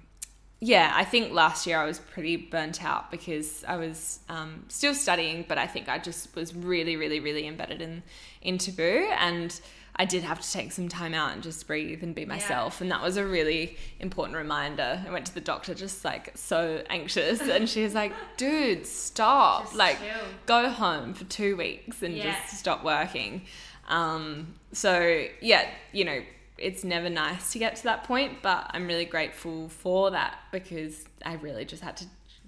yeah, 0.60 0.92
I 0.94 1.04
think 1.04 1.32
last 1.32 1.66
year 1.66 1.78
I 1.78 1.84
was 1.84 1.98
pretty 1.98 2.36
burnt 2.36 2.82
out 2.82 3.10
because 3.10 3.62
I 3.68 3.76
was 3.76 4.20
um, 4.30 4.64
still 4.68 4.94
studying, 4.94 5.44
but 5.46 5.58
I 5.58 5.66
think 5.66 5.88
I 5.90 5.98
just 5.98 6.34
was 6.34 6.54
really, 6.54 6.96
really, 6.96 7.20
really 7.20 7.46
embedded 7.46 7.82
in 7.82 8.02
in 8.40 8.56
Taboo, 8.58 9.08
and 9.18 9.60
I 9.98 10.04
did 10.04 10.22
have 10.24 10.40
to 10.40 10.52
take 10.52 10.72
some 10.72 10.88
time 10.88 11.14
out 11.14 11.32
and 11.32 11.42
just 11.42 11.66
breathe 11.66 12.02
and 12.02 12.14
be 12.14 12.26
myself. 12.26 12.80
And 12.82 12.90
that 12.90 13.02
was 13.02 13.16
a 13.16 13.24
really 13.24 13.78
important 13.98 14.36
reminder. 14.36 15.02
I 15.06 15.10
went 15.10 15.24
to 15.26 15.34
the 15.34 15.40
doctor 15.40 15.74
just 15.74 16.04
like 16.04 16.32
so 16.36 16.82
anxious 16.90 17.40
and 17.40 17.66
she 17.68 17.82
was 17.82 17.94
like, 17.94 18.12
dude, 18.36 18.86
stop. 18.86 19.64
Just 19.64 19.74
like, 19.74 19.98
chill. 19.98 20.08
go 20.44 20.68
home 20.68 21.14
for 21.14 21.24
two 21.24 21.56
weeks 21.56 22.02
and 22.02 22.14
Yeah. 22.14 22.24
just 22.44 22.58
stop 22.58 22.84
working. 22.84 23.42
Um, 23.88 24.54
so, 24.72 25.26
yeah, 25.40 25.66
you 25.92 26.04
know, 26.04 26.20
it's 26.58 26.84
never 26.84 27.08
nice 27.08 27.52
to 27.52 27.58
get 27.58 27.76
to 27.76 27.84
that 27.84 28.04
point, 28.04 28.42
but 28.42 28.70
I'm 28.74 28.86
really 28.86 29.04
grateful 29.06 29.68
for 29.70 30.10
that 30.10 30.38
because 30.52 31.04
I 31.24 31.34
really 31.36 31.64
just 31.64 31.82
had 31.82 31.96
to 31.98 32.04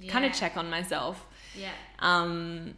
kind 0.09 0.25
of 0.27 0.33
check 0.33 0.57
on 0.57 0.69
myself. 0.71 1.25
Yeah. 1.57 1.71
Um, 2.01 2.75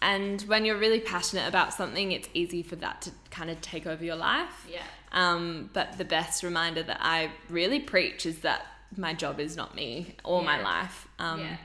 and 0.00 0.40
when 0.42 0.64
you're 0.64 0.78
really 0.78 1.00
passionate 1.00 1.48
about 1.48 1.72
something, 1.74 2.12
it's 2.12 2.28
easy 2.34 2.62
for 2.62 2.76
that 2.76 3.02
to 3.02 3.10
kind 3.30 3.50
of 3.50 3.60
take 3.60 3.86
over 3.86 4.04
your 4.04 4.16
life. 4.16 4.66
Yeah. 4.70 4.82
Um, 5.12 5.70
but 5.72 5.98
the 5.98 6.04
best 6.04 6.42
reminder 6.42 6.82
that 6.82 6.98
I 7.00 7.30
really 7.48 7.80
preach 7.80 8.26
is 8.26 8.40
that 8.40 8.66
my 8.96 9.12
job 9.14 9.40
is 9.40 9.56
not 9.56 9.74
me 9.74 10.14
or 10.24 10.42
my 10.42 10.60
life. 10.60 11.08
Um, 11.18 11.40
Yeah. 11.40 11.56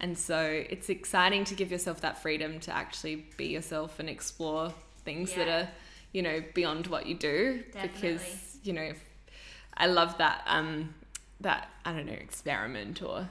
And 0.00 0.18
so 0.18 0.38
it's 0.40 0.90
exciting 0.90 1.44
to 1.44 1.54
give 1.54 1.70
yourself 1.70 2.00
that 2.02 2.20
freedom 2.20 2.60
to 2.60 2.74
actually 2.74 3.24
be 3.36 3.46
yourself 3.46 3.98
and 3.98 4.08
explore 4.08 4.74
things 5.04 5.32
that 5.34 5.48
are, 5.48 5.68
you 6.12 6.20
know, 6.20 6.42
beyond 6.52 6.88
what 6.88 7.06
you 7.06 7.14
do. 7.14 7.62
Definitely. 7.72 7.88
Because, 8.12 8.58
you 8.64 8.72
know, 8.72 8.92
I 9.76 9.86
love 9.86 10.18
that, 10.18 10.42
um, 10.46 10.94
that, 11.40 11.70
I 11.84 11.92
don't 11.92 12.06
know, 12.06 12.12
experiment 12.12 13.02
or 13.02 13.28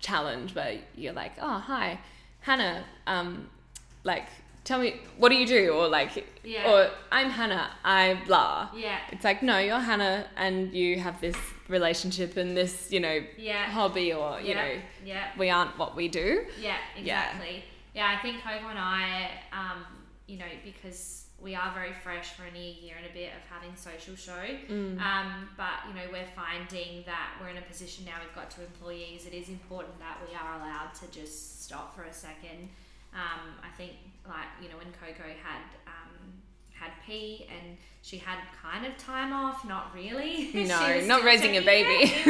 challenge 0.00 0.54
where 0.54 0.80
you're 0.96 1.12
like, 1.14 1.32
oh, 1.40 1.58
hi, 1.58 1.98
Hannah, 2.40 2.84
um, 3.06 3.48
like, 4.04 4.26
tell 4.64 4.78
me, 4.78 5.00
what 5.18 5.28
do 5.30 5.34
you 5.36 5.46
do? 5.46 5.70
Or 5.70 5.88
like, 5.88 6.24
Yeah. 6.44 6.70
or 6.70 6.90
I'm 7.10 7.30
Hannah, 7.30 7.70
I 7.84 8.20
blah. 8.26 8.70
Yeah. 8.74 8.98
It's 9.10 9.24
like, 9.24 9.42
no, 9.42 9.58
you're 9.58 9.78
Hannah 9.78 10.26
and 10.36 10.72
you 10.72 10.98
have 11.00 11.20
this 11.20 11.36
relationship 11.68 12.36
and 12.36 12.56
this, 12.56 12.90
you 12.92 13.00
know, 13.00 13.24
Yeah. 13.36 13.64
hobby 13.70 14.12
or, 14.12 14.40
you 14.40 14.48
yeah. 14.50 14.54
know, 14.62 14.80
Yeah. 15.04 15.28
we 15.36 15.50
aren't 15.50 15.78
what 15.78 15.96
we 15.96 16.08
do. 16.08 16.46
Yeah, 16.60 16.76
exactly. 16.96 17.64
Yeah, 17.94 18.08
I 18.16 18.22
think 18.22 18.42
Coco 18.42 18.68
and 18.68 18.78
I, 18.78 19.30
um, 19.52 19.84
you 20.26 20.38
know, 20.38 20.46
because 20.64 21.26
we 21.40 21.54
are 21.56 21.72
very 21.74 21.92
fresh, 21.92 22.38
we're 22.38 22.46
only 22.46 22.60
a 22.60 22.84
year 22.84 22.94
and 22.96 23.04
a 23.04 23.12
bit 23.12 23.32
of 23.34 23.42
having 23.50 23.74
social 23.74 24.14
show. 24.14 24.46
Mm. 24.70 25.00
Um, 25.00 25.48
but 25.56 25.82
you 25.88 25.94
know, 25.94 26.06
we're 26.12 26.30
finding 26.36 27.02
that 27.04 27.30
we're 27.40 27.48
in 27.48 27.58
a 27.58 27.62
position 27.62 28.04
now. 28.04 28.12
We've 28.24 28.34
got 28.34 28.48
two 28.50 28.62
employees. 28.62 29.26
It 29.26 29.34
is 29.34 29.48
important 29.48 29.98
that 29.98 30.18
we 30.26 30.34
are 30.36 30.54
allowed 30.54 30.94
to 31.00 31.10
just 31.10 31.64
stop 31.64 31.94
for 31.96 32.04
a 32.04 32.12
second. 32.12 32.68
Um, 33.14 33.54
I 33.62 33.68
think, 33.76 33.92
like 34.26 34.46
you 34.62 34.68
know, 34.68 34.76
when 34.78 34.86
Coco 34.92 35.28
had 35.28 35.62
um, 35.86 36.32
had 36.72 36.90
P 37.06 37.46
and 37.50 37.76
she 38.02 38.18
had 38.18 38.38
kind 38.60 38.86
of 38.86 38.96
time 38.98 39.32
off, 39.32 39.64
not 39.66 39.94
really. 39.94 40.50
No, 40.66 41.00
not 41.06 41.22
raising 41.22 41.56
a 41.56 41.60
baby. 41.62 42.10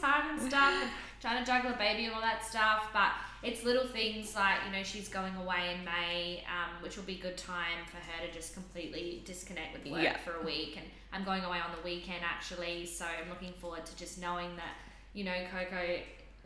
time 0.00 0.38
and 0.38 0.40
stuff, 0.48 0.72
and 0.82 0.90
trying 1.20 1.44
to 1.44 1.44
juggle 1.50 1.72
a 1.72 1.76
baby 1.76 2.04
and 2.06 2.14
all 2.14 2.20
that 2.20 2.44
stuff. 2.44 2.88
But 2.92 3.10
it's 3.42 3.64
little 3.64 3.86
things 3.86 4.34
like 4.36 4.58
you 4.66 4.72
know 4.76 4.84
she's 4.84 5.08
going 5.08 5.34
away 5.36 5.74
in 5.76 5.84
May, 5.84 6.44
um, 6.46 6.82
which 6.82 6.96
will 6.96 7.04
be 7.04 7.16
good 7.16 7.36
time 7.36 7.84
for 7.86 7.96
her 7.98 8.26
to 8.26 8.32
just 8.32 8.54
completely 8.54 9.22
disconnect 9.26 9.72
with 9.74 9.90
work 9.92 10.02
Yeah. 10.02 10.16
for 10.18 10.36
a 10.40 10.42
week. 10.44 10.76
And 10.76 10.86
I'm 11.12 11.24
going 11.24 11.42
away 11.44 11.58
on 11.58 11.70
the 11.76 11.82
weekend 11.84 12.20
actually, 12.24 12.86
so 12.86 13.04
I'm 13.04 13.28
looking 13.28 13.52
forward 13.54 13.84
to 13.86 13.96
just 13.96 14.20
knowing 14.20 14.54
that 14.56 14.74
you 15.14 15.24
know 15.24 15.34
Coco 15.50 15.98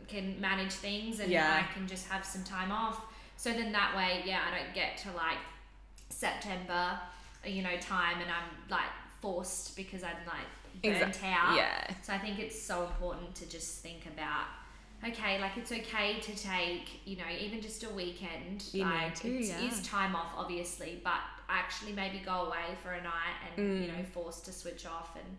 can 0.07 0.39
manage 0.41 0.73
things 0.73 1.19
and 1.19 1.31
Yeah. 1.31 1.63
I 1.63 1.73
can 1.73 1.87
just 1.87 2.07
have 2.09 2.25
some 2.25 2.43
time 2.43 2.71
off. 2.71 2.99
So 3.37 3.53
then 3.53 3.71
that 3.71 3.95
way, 3.95 4.23
yeah, 4.25 4.41
I 4.51 4.57
don't 4.57 4.73
get 4.73 4.97
to 5.03 5.09
like 5.15 5.37
September, 6.09 6.99
you 7.45 7.61
know, 7.63 7.77
time 7.79 8.17
and 8.21 8.29
I'm 8.31 8.69
like 8.69 8.89
forced 9.21 9.75
because 9.75 10.03
I'm 10.03 10.15
like 10.25 10.47
burnt 10.83 11.09
Exact- 11.15 11.23
out. 11.23 11.55
yeah. 11.55 11.87
So 12.03 12.13
I 12.13 12.17
think 12.17 12.39
it's 12.39 12.59
so 12.61 12.83
important 12.83 13.35
to 13.35 13.49
just 13.49 13.79
think 13.79 14.05
about 14.05 14.45
okay, 15.07 15.39
like 15.39 15.51
it's 15.57 15.71
okay 15.71 16.19
to 16.19 16.35
take, 16.35 17.05
you 17.05 17.15
know, 17.17 17.23
even 17.39 17.61
just 17.61 17.83
a 17.83 17.89
weekend. 17.89 18.63
You 18.73 18.83
like 18.85 19.13
to, 19.21 19.27
it's, 19.27 19.49
yeah. 19.49 19.61
is 19.61 19.83
time 19.83 20.15
off 20.15 20.31
obviously, 20.35 20.99
but 21.03 21.19
actually 21.49 21.93
maybe 21.93 22.19
go 22.25 22.45
away 22.47 22.73
for 22.81 22.93
a 22.93 23.01
night 23.03 23.37
and 23.55 23.83
you 23.83 23.87
Mm. 23.87 23.97
know, 23.99 24.03
forced 24.11 24.45
to 24.45 24.51
switch 24.51 24.87
off 24.87 25.15
and 25.15 25.37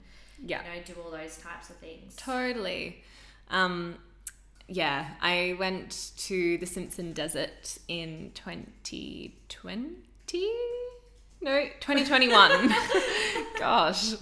Yeah. 0.48 0.62
you 0.62 0.68
know, 0.80 0.84
do 0.86 0.94
all 1.04 1.10
those 1.10 1.38
types 1.38 1.70
of 1.70 1.76
things. 1.78 2.14
Totally. 2.16 3.02
Um, 3.50 3.98
yeah, 4.68 5.08
I 5.20 5.56
went 5.58 6.12
to 6.18 6.58
the 6.58 6.66
Simpson 6.66 7.12
Desert 7.12 7.78
in 7.88 8.30
2020. 8.34 10.52
No, 11.40 11.66
2021. 11.80 12.74
Gosh, 13.60 14.14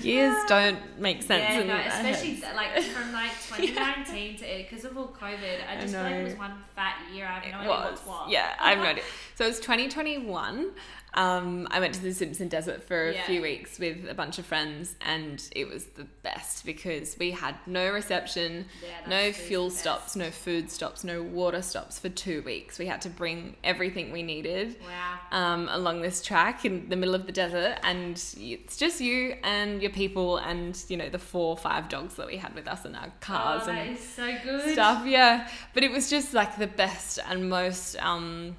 years 0.00 0.36
don't 0.48 0.98
make 0.98 1.22
sense. 1.22 1.54
Yeah, 1.54 1.62
no, 1.62 1.76
especially 1.76 2.42
like 2.56 2.82
from 2.82 3.12
like 3.12 3.30
2019 3.48 4.38
to 4.38 4.44
it 4.60 4.68
because 4.68 4.84
of 4.84 4.98
all 4.98 5.06
COVID. 5.08 5.64
I 5.68 5.76
I 5.76 5.80
just 5.80 5.94
feel 5.94 6.02
like 6.02 6.14
it 6.16 6.24
was 6.24 6.34
one 6.34 6.54
fat 6.74 6.96
year. 7.14 7.26
I 7.26 7.34
have 7.38 7.44
no 7.44 7.48
It 7.48 7.54
idea 7.60 7.68
was. 7.70 7.90
what's 7.92 8.06
what. 8.06 8.28
Yeah, 8.30 8.54
I 8.58 8.70
have 8.70 8.78
no 8.78 8.84
idea. 8.86 9.04
So 9.36 9.44
it 9.44 9.48
was 9.48 9.60
2021. 9.60 10.70
Um, 11.14 11.68
I 11.70 11.78
went 11.80 11.92
to 11.94 12.00
the 12.00 12.14
Simpson 12.14 12.48
Desert 12.48 12.82
for 12.84 13.10
a 13.10 13.12
Yeah. 13.14 13.26
few 13.26 13.42
weeks 13.42 13.78
with 13.78 14.08
a 14.08 14.14
bunch 14.14 14.38
of 14.38 14.46
friends, 14.46 14.94
and 15.02 15.42
it 15.54 15.68
was 15.68 15.84
the 15.86 16.04
best 16.22 16.64
because 16.64 17.16
we 17.18 17.32
had 17.32 17.54
no 17.66 17.90
reception, 17.90 18.66
Yeah, 18.82 19.10
no 19.10 19.32
fuel 19.32 19.68
stops, 19.70 20.16
no 20.16 20.30
food 20.30 20.70
stops, 20.70 21.04
no 21.04 21.22
water 21.22 21.60
stops 21.60 21.98
for 21.98 22.08
two 22.08 22.40
weeks. 22.42 22.78
We 22.78 22.86
had 22.86 23.02
to 23.02 23.10
bring 23.10 23.56
everything 23.62 24.10
we 24.10 24.22
needed 24.22 24.76
Wow. 24.82 25.18
um, 25.38 25.68
along 25.70 26.00
this 26.00 26.22
track 26.22 26.64
in 26.64 26.88
the 26.88 26.96
middle 26.96 27.14
of 27.14 27.26
the 27.26 27.32
desert, 27.32 27.78
and 27.82 28.12
it's 28.38 28.78
just 28.78 29.00
you 29.02 29.36
and 29.42 29.82
your 29.82 29.90
people, 29.92 30.38
and 30.38 30.82
you 30.88 30.96
know 30.96 31.10
the 31.10 31.18
four 31.18 31.50
or 31.50 31.56
five 31.58 31.90
dogs 31.90 32.14
that 32.14 32.26
we 32.26 32.38
had 32.38 32.54
with 32.54 32.66
us 32.66 32.86
in 32.86 32.94
our 32.94 33.12
cars 33.20 33.64
oh, 33.66 33.70
and 33.70 33.98
so 33.98 34.34
good. 34.42 34.72
stuff 34.72 35.04
yeah 35.06 35.48
but 35.74 35.82
it 35.84 35.90
was 35.90 36.08
just 36.08 36.32
like 36.34 36.56
the 36.58 36.66
best 36.66 37.18
and 37.28 37.48
most 37.50 37.96
um 38.02 38.56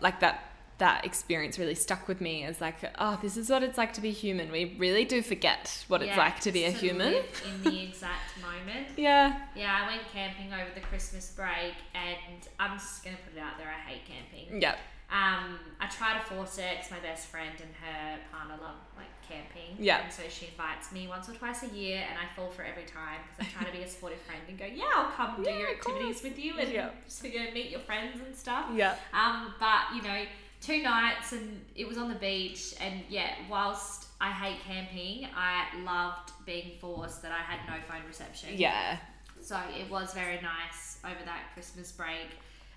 like 0.00 0.20
that 0.20 0.53
that 0.84 1.04
experience 1.10 1.58
really 1.58 1.74
stuck 1.86 2.02
with 2.08 2.20
me 2.20 2.34
as 2.44 2.60
like 2.60 2.76
oh 2.98 3.18
this 3.22 3.36
is 3.42 3.48
what 3.52 3.62
it's 3.62 3.78
like 3.82 3.92
to 3.98 4.02
be 4.08 4.10
human 4.10 4.46
we 4.52 4.62
really 4.78 5.04
do 5.14 5.22
forget 5.22 5.62
what 5.88 6.02
it's 6.02 6.16
like 6.24 6.38
to 6.40 6.50
be 6.52 6.64
a 6.64 6.70
just 6.70 6.82
human 6.82 7.12
in 7.14 7.56
the 7.62 7.76
exact 7.88 8.30
moment. 8.48 8.86
yeah 8.96 9.26
Yeah, 9.56 9.72
I 9.80 9.82
went 9.90 10.02
camping 10.12 10.52
over 10.52 10.70
the 10.74 10.84
Christmas 10.90 11.26
break, 11.40 11.74
and 11.94 12.40
I'm 12.60 12.78
just 12.78 13.02
gonna 13.04 13.16
put 13.26 13.32
it 13.36 13.40
out 13.46 13.56
there. 13.58 13.68
I 13.68 13.80
hate 13.90 14.02
camping. 14.12 14.60
yeah 14.60 14.76
Um, 15.10 15.44
I 15.80 15.86
try 15.98 16.10
to 16.18 16.22
force 16.30 16.56
it 16.58 16.72
because 16.76 16.90
my 16.90 17.02
best 17.10 17.24
friend 17.32 17.54
and 17.64 17.72
her 17.84 18.18
partner 18.32 18.56
love 18.66 18.76
like 19.00 19.12
camping. 19.30 19.70
Yeah. 19.78 20.02
And 20.04 20.12
so 20.12 20.22
she 20.28 20.46
invites 20.52 20.86
me 20.96 21.02
once 21.08 21.28
or 21.30 21.34
twice 21.42 21.60
a 21.62 21.70
year, 21.82 22.00
and 22.08 22.16
I 22.18 22.26
fall 22.36 22.50
for 22.56 22.62
every 22.72 22.84
time 22.98 23.20
because 23.24 23.38
I 23.46 23.46
try 23.56 23.62
to 23.70 23.74
be 23.78 23.82
a 23.84 23.88
supportive 23.88 24.20
friend 24.28 24.42
and 24.48 24.56
go, 24.58 24.66
yeah, 24.80 24.84
I'll 24.96 25.10
come 25.18 25.30
do 25.42 25.48
Yeah, 25.50 25.58
your 25.60 25.70
activities 25.76 26.22
with 26.26 26.36
you 26.44 26.52
and 26.60 26.68
Yeah. 26.78 26.90
so 27.06 27.26
you 27.26 27.38
know, 27.44 27.50
meet 27.58 27.70
your 27.74 27.80
friends 27.88 28.14
and 28.24 28.34
stuff. 28.44 28.66
yeah 28.74 28.96
Um, 29.20 29.54
but 29.64 29.82
you 29.96 30.02
know, 30.08 30.20
two 30.64 30.82
nights 30.82 31.32
and 31.32 31.60
it 31.74 31.86
was 31.86 31.98
on 31.98 32.08
the 32.08 32.14
beach, 32.16 32.74
and 32.80 33.00
yeah, 33.08 33.34
whilst 33.50 34.06
I 34.20 34.30
hate 34.30 34.58
camping, 34.66 35.26
I 35.36 35.64
loved 35.84 36.32
being 36.46 36.72
forced 36.80 37.22
that 37.22 37.32
I 37.32 37.42
had 37.42 37.60
no 37.68 37.76
phone 37.88 38.06
reception. 38.06 38.50
yeah 38.56 38.98
So 39.40 39.58
it 39.78 39.90
was 39.90 40.14
very 40.14 40.40
nice 40.40 40.98
over 41.04 41.22
that 41.24 41.52
Christmas 41.54 41.92
break. 41.92 42.30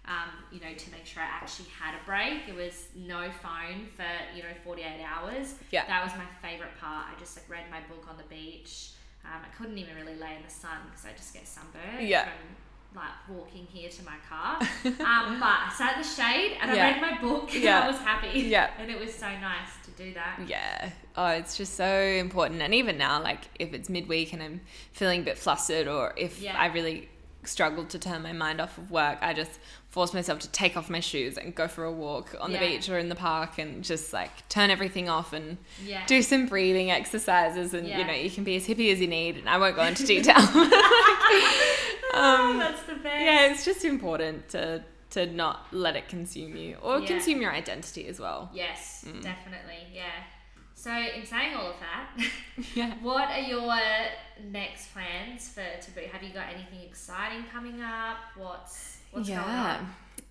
Um, 0.06 0.32
you 0.54 0.62
know, 0.62 0.74
to 0.74 0.92
make 0.92 1.06
sure 1.06 1.22
I 1.22 1.26
actually 1.26 1.68
had 1.78 1.94
a 1.94 2.06
break. 2.06 2.48
It 2.48 2.56
was 2.56 2.88
no 2.96 3.28
phone 3.44 3.88
for 3.98 4.08
you 4.36 4.42
know 4.42 4.56
forty 4.64 4.84
eight 4.84 5.04
hours. 5.04 5.56
Yeah. 5.70 5.84
that 5.88 6.02
was 6.02 6.14
my 6.16 6.24
favorite 6.42 6.72
part. 6.80 7.08
I 7.14 7.20
just 7.20 7.36
like 7.36 7.50
read 7.50 7.66
my 7.70 7.82
book 7.94 8.08
on 8.10 8.16
the 8.16 8.24
beach. 8.34 8.92
Um, 9.26 9.42
I 9.44 9.50
couldn't 9.58 9.78
even 9.78 9.96
really 9.96 10.16
lay 10.16 10.36
in 10.38 10.44
the 10.48 10.54
sun 10.64 10.78
because 10.90 11.06
I 11.06 11.12
just 11.12 11.34
get 11.34 11.46
sunburned 11.46 12.08
Yeah. 12.08 12.24
from 12.24 12.56
like 12.98 13.38
walking 13.38 13.66
here 13.66 13.90
to 13.90 14.04
my 14.04 14.16
car. 14.30 14.58
um, 14.86 15.40
but 15.40 15.48
I 15.68 15.74
sat 15.78 15.96
in 15.98 16.02
the 16.02 16.08
shade 16.08 16.58
and 16.62 16.72
I 16.72 16.76
read 16.76 17.02
my 17.02 17.22
book 17.22 17.54
and 17.54 17.64
Yeah. 17.64 17.82
I 17.82 17.88
was 17.88 17.98
happy. 18.00 18.40
Yeah. 18.40 18.70
and 18.80 18.90
it 18.92 19.00
was 19.00 19.14
so 19.14 19.28
nice 19.28 19.70
to 19.86 19.92
do 20.04 20.14
that. 20.14 20.40
yeah 20.48 20.90
oh 21.16 21.28
it's 21.28 21.58
just 21.58 21.74
so 21.76 21.90
important 22.00 22.62
and 22.62 22.74
even 22.74 22.98
now 23.00 23.22
like 23.22 23.42
if 23.58 23.74
it's 23.74 23.90
midweek 23.90 24.32
and 24.34 24.44
i'm 24.44 24.62
feeling 24.92 25.22
a 25.22 25.24
bit 25.24 25.38
flustered 25.40 25.88
or 25.88 26.14
if 26.18 26.40
Yeah. 26.40 26.56
i 26.56 26.68
really 26.68 27.10
struggled 27.48 27.90
to 27.90 28.00
turn 28.00 28.22
my 28.22 28.32
mind 28.34 28.60
off 28.62 28.78
of 28.78 28.90
work 28.92 29.18
i 29.22 29.34
just 29.34 29.60
force 29.90 30.14
myself 30.14 30.38
to 30.40 30.50
take 30.50 30.76
off 30.78 30.90
my 30.90 31.00
shoes 31.00 31.38
and 31.38 31.56
go 31.56 31.68
for 31.68 31.84
a 31.86 31.92
walk 31.92 32.36
on 32.40 32.52
Yeah. 32.52 32.60
the 32.60 32.68
beach 32.68 32.90
or 32.90 33.00
in 33.00 33.10
the 33.10 33.16
park 33.16 33.58
and 33.58 33.84
just 33.84 34.14
like 34.14 34.48
turn 34.50 34.70
everything 34.70 35.10
off 35.10 35.34
and 35.34 35.58
Yeah. 35.84 36.06
do 36.06 36.22
some 36.22 36.46
breathing 36.48 36.92
exercises 36.92 37.74
and 37.74 37.88
Yeah. 37.88 38.00
you 38.00 38.06
know 38.06 38.14
you 38.14 38.30
can 38.30 38.44
be 38.44 38.56
as 38.58 38.68
hippie 38.68 38.92
as 38.92 39.00
you 39.00 39.08
need 39.08 39.38
and 39.38 39.50
i 39.50 39.58
won't 39.58 39.76
go 39.76 39.84
into 39.84 40.06
detail 40.06 40.36
um, 42.14 42.58
That's 42.60 42.84
the 42.84 42.96
best. 42.96 43.22
yeah 43.22 43.52
it's 43.52 43.66
just 43.66 43.86
important 43.86 44.50
to 44.50 44.84
to 45.12 45.26
not 45.26 45.68
let 45.72 45.96
it 45.96 46.08
consume 46.10 46.56
you 46.56 46.76
or 46.84 47.02
consume 47.02 47.42
your 47.42 47.52
identity 47.52 48.08
as 48.08 48.20
well 48.20 48.50
Yes, 48.54 49.06
Mm. 49.08 49.22
definitely. 49.24 49.88
Yeah. 49.94 50.04
So, 50.78 50.92
in 50.92 51.26
saying 51.26 51.56
all 51.56 51.72
of 51.72 51.76
that, 51.80 52.30
yeah 52.76 52.94
what 53.02 53.32
are 53.32 53.40
your 53.40 53.76
next 54.52 54.94
plans 54.94 55.50
for 55.50 55.64
to 55.82 55.92
be? 55.92 56.02
Have 56.02 56.22
you 56.22 56.30
got 56.30 56.46
anything 56.54 56.82
exciting 56.88 57.46
coming 57.52 57.82
up? 57.82 58.18
What's 58.36 58.98
what's 59.10 59.28
going 59.28 59.40
on? 59.40 59.90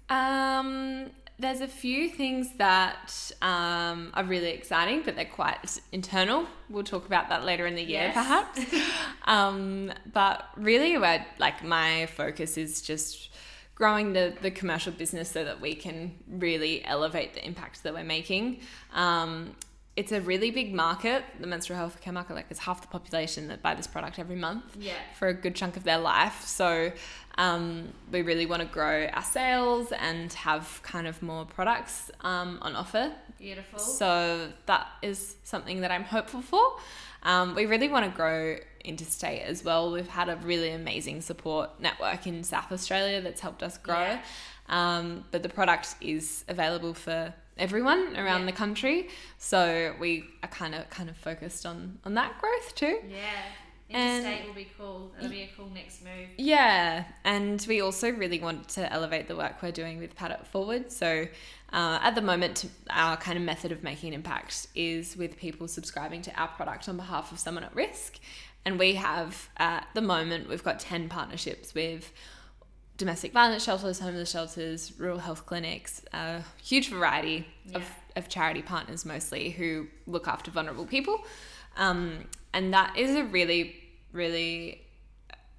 Um, 0.08 1.10
there's 1.40 1.62
a 1.62 1.66
few 1.66 2.08
things 2.08 2.52
that 2.58 3.32
um, 3.42 4.12
are 4.14 4.22
really 4.22 4.50
exciting, 4.50 5.02
but 5.04 5.16
they're 5.16 5.24
quite 5.24 5.80
internal. 5.90 6.46
We'll 6.70 6.84
talk 6.84 7.06
about 7.06 7.28
that 7.30 7.44
later 7.44 7.66
in 7.66 7.74
the 7.74 7.82
year, 7.82 8.12
Yes. 8.12 8.14
perhaps. 8.14 8.60
um, 9.24 9.92
but 10.12 10.48
really, 10.56 10.96
what 10.96 11.22
like 11.40 11.64
my 11.64 12.06
focus 12.06 12.56
is 12.56 12.82
just 12.82 13.30
growing 13.74 14.12
the, 14.12 14.32
the 14.42 14.52
commercial 14.52 14.92
business 14.92 15.28
so 15.28 15.44
that 15.44 15.60
we 15.60 15.74
can 15.74 16.14
really 16.28 16.84
elevate 16.84 17.34
the 17.34 17.44
impact 17.44 17.82
that 17.82 17.92
we're 17.92 18.04
making. 18.04 18.60
Um, 18.94 19.56
it's 19.96 20.12
a 20.12 20.20
really 20.20 20.50
big 20.50 20.74
market, 20.74 21.24
the 21.40 21.46
menstrual 21.46 21.78
health 21.78 22.00
care 22.02 22.12
market. 22.12 22.34
Like, 22.34 22.46
it's 22.50 22.60
half 22.60 22.82
the 22.82 22.88
population 22.88 23.48
that 23.48 23.62
buy 23.62 23.74
this 23.74 23.86
product 23.86 24.18
every 24.18 24.36
month 24.36 24.64
Yeah. 24.78 24.92
for 25.18 25.28
a 25.28 25.34
good 25.34 25.54
chunk 25.54 25.76
of 25.76 25.84
their 25.84 25.98
life. 25.98 26.42
So 26.44 26.92
um, 27.38 27.92
we 28.12 28.20
really 28.22 28.44
want 28.46 28.60
to 28.62 28.68
grow 28.68 29.06
our 29.06 29.22
sales 29.22 29.92
and 29.92 30.32
have 30.34 30.80
kind 30.82 31.06
of 31.06 31.22
more 31.22 31.46
products 31.46 32.10
um, 32.20 32.58
on 32.60 32.76
offer. 32.76 33.12
Beautiful. 33.38 33.78
So 33.78 34.48
that 34.66 34.86
is 35.02 35.36
something 35.44 35.80
that 35.80 35.90
I'm 35.90 36.04
hopeful 36.04 36.42
for. 36.42 36.62
Um, 37.22 37.54
we 37.54 37.66
really 37.66 37.88
want 37.88 38.04
to 38.04 38.14
grow 38.14 38.56
interstate 38.84 39.42
as 39.42 39.64
well. 39.64 39.90
We've 39.92 40.06
had 40.06 40.28
a 40.28 40.36
really 40.36 40.70
amazing 40.70 41.22
support 41.22 41.80
network 41.80 42.26
in 42.26 42.44
South 42.44 42.70
Australia 42.70 43.20
that's 43.20 43.40
helped 43.40 43.62
us 43.62 43.78
grow. 43.78 43.98
Yeah. 44.00 44.20
Um, 44.68 45.24
but 45.30 45.42
the 45.42 45.48
product 45.48 45.94
is 46.00 46.44
available 46.48 46.92
for 46.94 47.32
everyone 47.58 48.16
around 48.16 48.40
Yeah. 48.40 48.46
the 48.46 48.52
country. 48.52 49.08
So 49.38 49.94
we 50.00 50.24
are 50.42 50.48
kind 50.48 50.74
of 50.74 50.88
kind 50.90 51.08
of 51.08 51.16
focused 51.16 51.64
on 51.66 51.98
on 52.04 52.14
that 52.14 52.38
growth 52.40 52.74
too. 52.74 53.00
yeah. 53.08 53.42
And- 53.88 54.24
Interstate 54.26 54.46
will 54.48 54.54
be 54.54 54.68
cool. 54.76 55.12
That'll 55.14 55.30
be 55.30 55.42
a 55.42 55.50
cool 55.56 55.70
next 55.70 56.02
move. 56.02 56.28
Yeah, 56.38 57.04
and 57.22 57.64
we 57.68 57.80
also 57.80 58.10
really 58.10 58.40
want 58.40 58.68
to 58.70 58.92
elevate 58.92 59.28
the 59.28 59.36
work 59.36 59.62
we're 59.62 59.70
doing 59.70 59.98
with 59.98 60.16
Pad 60.16 60.32
It 60.32 60.44
Forward. 60.48 60.90
So, 60.90 61.28
uh, 61.72 61.98
at 62.02 62.16
the 62.16 62.20
moment, 62.20 62.68
our 62.90 63.16
kind 63.16 63.38
of 63.38 63.44
method 63.44 63.70
of 63.70 63.84
making 63.84 64.08
an 64.08 64.14
impact 64.14 64.66
is 64.74 65.16
with 65.16 65.36
people 65.36 65.68
subscribing 65.68 66.20
to 66.22 66.32
our 66.34 66.48
product 66.48 66.88
on 66.88 66.96
behalf 66.96 67.30
of 67.30 67.38
someone 67.38 67.62
at 67.62 67.72
risk. 67.76 68.18
And 68.64 68.76
we 68.76 68.96
have, 68.96 69.48
at 69.56 69.86
the 69.94 70.02
moment, 70.02 70.48
we've 70.48 70.64
got 70.64 70.80
10 70.80 71.08
partnerships 71.08 71.72
with 71.72 72.12
domestic 72.96 73.32
violence 73.32 73.64
shelters, 73.64 73.98
homeless 73.98 74.30
shelters, 74.30 74.92
rural 74.98 75.18
health 75.18 75.46
clinics, 75.46 76.02
a 76.12 76.42
huge 76.62 76.88
variety 76.88 77.46
of, 77.74 77.84
of 78.16 78.28
charity 78.28 78.62
partners 78.62 79.04
mostly 79.04 79.50
who 79.50 79.86
look 80.06 80.26
after 80.26 80.50
vulnerable 80.50 80.86
people. 80.86 81.24
Um, 81.76 82.24
and 82.54 82.72
that 82.72 82.96
is 82.96 83.14
a 83.14 83.24
really, 83.24 83.76
really, 84.12 84.82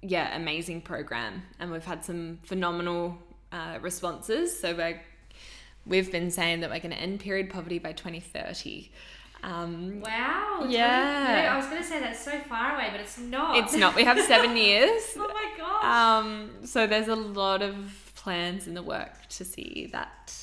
yeah, 0.02 0.34
amazing 0.36 0.80
program. 0.80 1.42
And 1.60 1.70
we've 1.70 1.84
had 1.84 2.04
some 2.04 2.40
phenomenal 2.42 3.18
uh, 3.52 3.78
responses. 3.80 4.58
So 4.58 4.74
we're, 4.74 5.00
we've 5.86 6.10
been 6.10 6.30
saying 6.30 6.60
that 6.60 6.70
we're 6.70 6.80
going 6.80 6.94
to 6.94 7.00
end 7.00 7.20
period 7.20 7.50
poverty 7.50 7.78
by 7.78 7.92
2030. 7.92 8.90
Um, 9.42 10.00
Wow. 10.00 10.66
Yeah. 10.68 11.42
No, 11.46 11.52
I 11.52 11.56
was 11.56 11.66
going 11.66 11.78
to 11.82 11.86
say 11.88 12.00
that's 12.00 12.22
so 12.24 12.38
far 12.40 12.74
away, 12.74 12.88
but 12.90 13.00
it's 13.00 13.18
not. 13.18 13.56
it's 13.56 13.74
not, 13.74 13.94
we 13.94 14.04
have 14.04 14.18
seven 14.26 14.56
years. 14.68 15.02
oh 15.16 15.28
my 15.28 15.50
gosh. 15.56 15.84
Um, 15.84 16.50
so 16.64 16.86
there's 16.86 17.08
a 17.08 17.14
lot 17.16 17.62
of 17.62 17.76
plans 18.16 18.66
in 18.66 18.74
the 18.74 18.82
work 18.82 19.26
to 19.30 19.44
see 19.44 19.88
that 19.92 20.34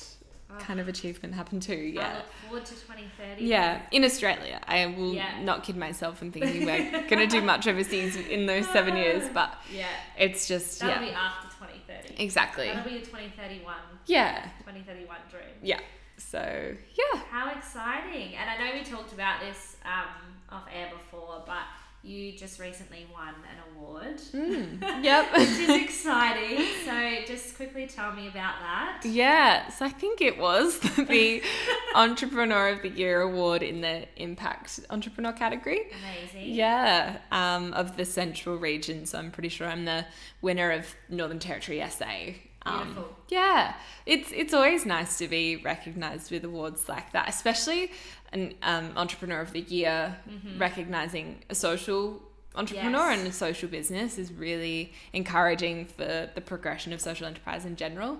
Oh. 0.48 0.58
kind 0.60 0.78
of 0.78 0.86
achievement 0.86 1.34
happen 1.34 1.58
too. 1.58 1.72
I 1.72 1.76
Yeah. 2.00 2.14
look 2.18 2.32
forward 2.44 2.64
to 2.66 2.74
2030. 2.74 3.44
Yeah, 3.44 3.82
in 3.90 4.04
Australia. 4.04 4.60
I 4.68 4.86
will 4.86 5.12
Yeah. 5.12 5.42
not 5.42 5.64
kid 5.64 5.76
myself 5.76 6.22
in 6.22 6.30
thinking 6.30 6.64
we're 6.64 6.88
going 7.10 7.18
to 7.18 7.26
do 7.26 7.40
much 7.42 7.66
overseas 7.66 8.14
in 8.14 8.46
those 8.46 8.64
seven 8.68 8.96
years, 9.02 9.28
but 9.34 9.52
Yeah. 9.72 9.88
it's 10.16 10.46
just, 10.46 10.78
That'll 10.80 11.02
yeah. 11.02 11.08
be 11.10 11.14
after 11.14 11.48
2030. 11.58 12.22
Exactly. 12.22 12.68
That'll 12.68 12.88
be 12.88 12.98
a 12.98 13.00
2031, 13.00 13.74
Yeah. 14.06 14.44
2031 14.60 15.16
dream. 15.30 15.42
Yeah. 15.62 15.80
So, 16.18 16.38
yeah. 16.94 17.20
How 17.30 17.50
exciting! 17.50 18.34
And 18.36 18.48
I 18.50 18.56
know 18.58 18.74
we 18.78 18.84
talked 18.84 19.12
about 19.12 19.40
this 19.40 19.76
um, 19.84 20.34
off 20.50 20.64
air 20.74 20.88
before, 20.92 21.42
but 21.46 21.62
you 22.02 22.32
just 22.38 22.60
recently 22.60 23.04
won 23.12 23.34
an 23.34 23.74
award, 23.76 24.16
Mm. 24.32 24.80
Yep. 25.04 25.32
which 25.32 25.48
is 25.48 25.68
exciting. 25.68 26.64
So 26.84 27.24
just 27.26 27.56
quickly 27.56 27.86
tell 27.88 28.12
me 28.12 28.28
about 28.28 28.60
that. 28.60 29.00
Yeah, 29.04 29.68
so 29.70 29.84
I 29.86 29.88
think 29.88 30.20
it 30.20 30.38
was 30.38 30.78
the 30.96 31.42
Entrepreneur 31.96 32.68
of 32.68 32.82
the 32.82 32.90
Year 32.90 33.22
award 33.22 33.62
in 33.64 33.80
the 33.80 34.06
Impact 34.16 34.80
Entrepreneur 34.88 35.32
category. 35.32 35.90
Amazing. 36.30 36.54
Yeah, 36.54 37.18
um, 37.32 37.72
of 37.74 37.96
the 37.96 38.04
Central 38.04 38.56
region. 38.56 39.04
So 39.06 39.18
I'm 39.18 39.30
pretty 39.32 39.48
sure 39.48 39.66
I'm 39.66 39.84
the 39.84 40.06
winner 40.42 40.70
of 40.70 40.86
Northern 41.08 41.40
Territory 41.40 41.82
SA. 41.90 42.04
Um, 42.66 43.04
yeah, 43.28 43.74
it's 44.06 44.30
it's 44.32 44.52
always 44.54 44.84
nice 44.86 45.18
to 45.18 45.28
be 45.28 45.56
recognised 45.56 46.30
with 46.30 46.44
awards 46.44 46.88
like 46.88 47.12
that, 47.12 47.28
especially 47.28 47.90
an 48.32 48.54
um, 48.62 48.92
Entrepreneur 48.96 49.40
of 49.40 49.52
the 49.52 49.60
Year, 49.60 50.16
recognizing 50.58 51.44
a 51.50 51.54
social 51.54 52.22
entrepreneur 52.54 53.10
Yes. 53.10 53.18
and 53.18 53.28
a 53.28 53.32
social 53.32 53.68
business 53.68 54.16
is 54.18 54.32
really 54.32 54.92
encouraging 55.12 55.86
for 55.86 56.30
the 56.34 56.40
progression 56.40 56.92
of 56.92 57.00
social 57.00 57.26
enterprise 57.26 57.64
in 57.66 57.76
general. 57.76 58.18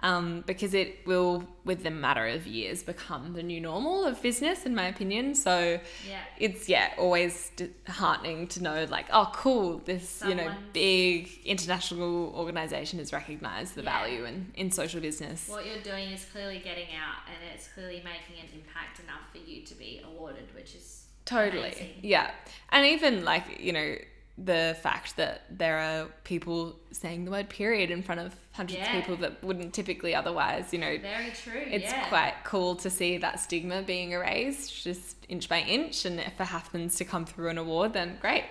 Um, 0.00 0.44
because 0.46 0.74
it 0.74 1.04
will, 1.06 1.42
with 1.64 1.82
the 1.82 1.90
matter 1.90 2.26
of 2.28 2.46
years, 2.46 2.84
become 2.84 3.32
the 3.32 3.42
new 3.42 3.60
normal 3.60 4.04
of 4.04 4.22
business, 4.22 4.64
in 4.64 4.72
my 4.74 4.86
opinion. 4.86 5.34
So, 5.34 5.80
Yeah. 6.08 6.20
it's 6.38 6.68
yeah 6.68 6.92
always 6.96 7.50
heartening 7.88 8.46
to 8.48 8.62
know 8.62 8.84
like 8.88 9.06
oh 9.12 9.28
cool 9.34 9.78
this 9.78 10.22
you 10.28 10.34
know 10.36 10.48
big 10.72 11.28
international 11.44 12.32
organization 12.36 12.98
has 13.00 13.12
recognized 13.12 13.74
the 13.74 13.82
Yeah. 13.82 13.98
value 13.98 14.24
in 14.24 14.52
in 14.54 14.70
social 14.70 15.00
business 15.00 15.48
What 15.48 15.66
you're 15.66 15.82
doing 15.82 16.10
is 16.16 16.24
clearly 16.26 16.60
getting 16.60 16.88
out, 17.04 17.20
and 17.26 17.38
it's 17.52 17.66
clearly 17.74 18.00
making 18.14 18.36
an 18.44 18.48
impact 18.54 19.00
enough 19.00 19.24
for 19.32 19.38
you 19.50 19.62
to 19.70 19.74
be 19.74 20.00
awarded, 20.08 20.54
which 20.54 20.74
is 20.76 21.06
totally 21.24 21.70
amazing. 21.72 21.90
yeah 22.02 22.30
and 22.70 22.86
even 22.86 23.24
like 23.24 23.44
you 23.60 23.72
know 23.72 23.96
the 24.44 24.76
fact 24.82 25.16
that 25.16 25.42
there 25.50 25.78
are 25.78 26.06
people 26.24 26.76
saying 26.92 27.24
the 27.24 27.30
word 27.30 27.48
period 27.48 27.90
in 27.90 28.02
front 28.02 28.20
of 28.20 28.34
hundreds 28.52 28.78
Yeah. 28.78 28.96
of 28.96 29.00
people 29.04 29.16
that 29.16 29.42
wouldn't 29.42 29.74
typically 29.74 30.14
otherwise 30.14 30.72
you 30.72 30.78
know 30.78 30.96
Very 30.98 31.30
true. 31.30 31.60
it's 31.66 31.84
yeah. 31.84 32.08
quite 32.08 32.34
cool 32.44 32.76
to 32.76 32.88
see 32.90 33.18
that 33.18 33.40
stigma 33.40 33.82
being 33.82 34.12
erased 34.12 34.84
just 34.84 35.16
inch 35.28 35.48
by 35.48 35.60
inch 35.60 36.04
and 36.04 36.20
if 36.20 36.40
it 36.40 36.44
happens 36.44 36.94
to 36.96 37.04
come 37.04 37.24
through 37.26 37.48
an 37.48 37.58
award 37.58 37.92
then 37.92 38.16
great 38.20 38.44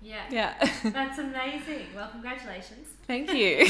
Yeah. 0.00 0.22
yeah 0.30 0.54
That's 0.84 1.18
amazing. 1.18 1.86
Well, 1.94 2.08
congratulations. 2.10 2.86
thank 3.08 3.32
you 3.40 3.62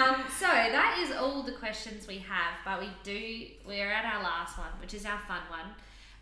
um, 0.00 0.24
so 0.38 0.46
that 0.46 0.98
is 1.02 1.14
all 1.16 1.42
the 1.42 1.52
questions 1.52 2.06
we 2.06 2.18
have, 2.18 2.54
but 2.64 2.80
we 2.80 2.88
do 3.02 3.46
we're 3.68 3.90
at 3.90 4.04
our 4.06 4.22
last 4.22 4.56
one, 4.58 4.68
which 4.80 4.94
is 4.94 5.04
our 5.04 5.18
fun 5.28 5.42
one. 5.50 5.68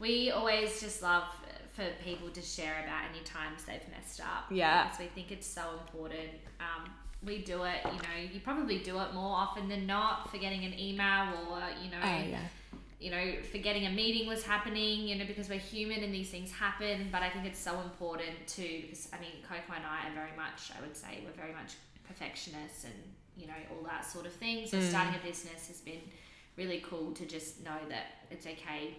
We 0.01 0.31
always 0.31 0.81
just 0.81 1.03
love 1.03 1.25
for 1.79 1.87
people 2.05 2.29
to 2.31 2.43
share 2.43 2.75
about 2.85 3.03
any 3.15 3.23
times 3.25 3.65
they've 3.65 3.89
messed 3.97 4.21
up. 4.21 4.47
Yeah. 4.51 4.85
because 4.85 4.99
we 4.99 5.07
think 5.07 5.31
it's 5.31 5.47
so 5.47 5.63
important. 5.81 6.31
Um, 6.61 6.91
we 7.25 7.39
do 7.39 7.63
it, 7.65 7.81
you 7.85 7.93
know, 8.07 8.19
you 8.33 8.41
probably 8.41 8.79
do 8.79 8.99
it 9.01 9.15
more 9.15 9.37
often 9.37 9.69
than 9.69 9.87
not, 9.87 10.31
forgetting 10.31 10.65
an 10.65 10.79
email 10.79 11.27
or 11.51 11.61
you 11.83 11.91
know, 11.91 11.99
oh 12.03 12.23
yeah 12.29 12.41
you 13.01 13.13
know, 13.13 13.35
forgetting 13.53 13.87
a 13.87 13.91
meeting 13.91 14.27
was 14.29 14.43
happening, 14.43 15.07
you 15.07 15.15
know, 15.17 15.25
because 15.25 15.49
we're 15.49 15.59
human 15.59 16.03
and 16.03 16.13
these 16.13 16.31
things 16.31 16.51
happen. 16.51 17.09
But 17.13 17.23
I 17.23 17.31
think 17.31 17.47
it's 17.47 17.59
so 17.61 17.81
important 17.81 18.35
to, 18.57 18.63
because 18.83 19.09
I 19.13 19.21
mean, 19.21 19.35
Coco 19.49 19.73
and 19.77 19.85
I 19.87 20.09
are 20.09 20.15
very 20.15 20.37
much, 20.37 20.73
I 20.77 20.81
would 20.81 20.97
say, 20.97 21.21
we're 21.25 21.41
very 21.41 21.53
much 21.55 21.75
perfectionists 22.09 22.83
and, 22.85 22.95
you 23.37 23.47
know, 23.47 23.53
all 23.71 23.85
that 23.85 24.05
sort 24.05 24.27
of 24.27 24.33
thing. 24.33 24.67
So 24.67 24.79
Mm. 24.79 24.89
starting 24.91 25.15
a 25.15 25.25
business 25.25 25.69
has 25.69 25.81
been 25.81 26.01
really 26.57 26.81
cool 26.81 27.13
to 27.13 27.25
just 27.25 27.63
know 27.65 27.79
that 27.89 28.07
it's 28.33 28.47
okay. 28.47 28.97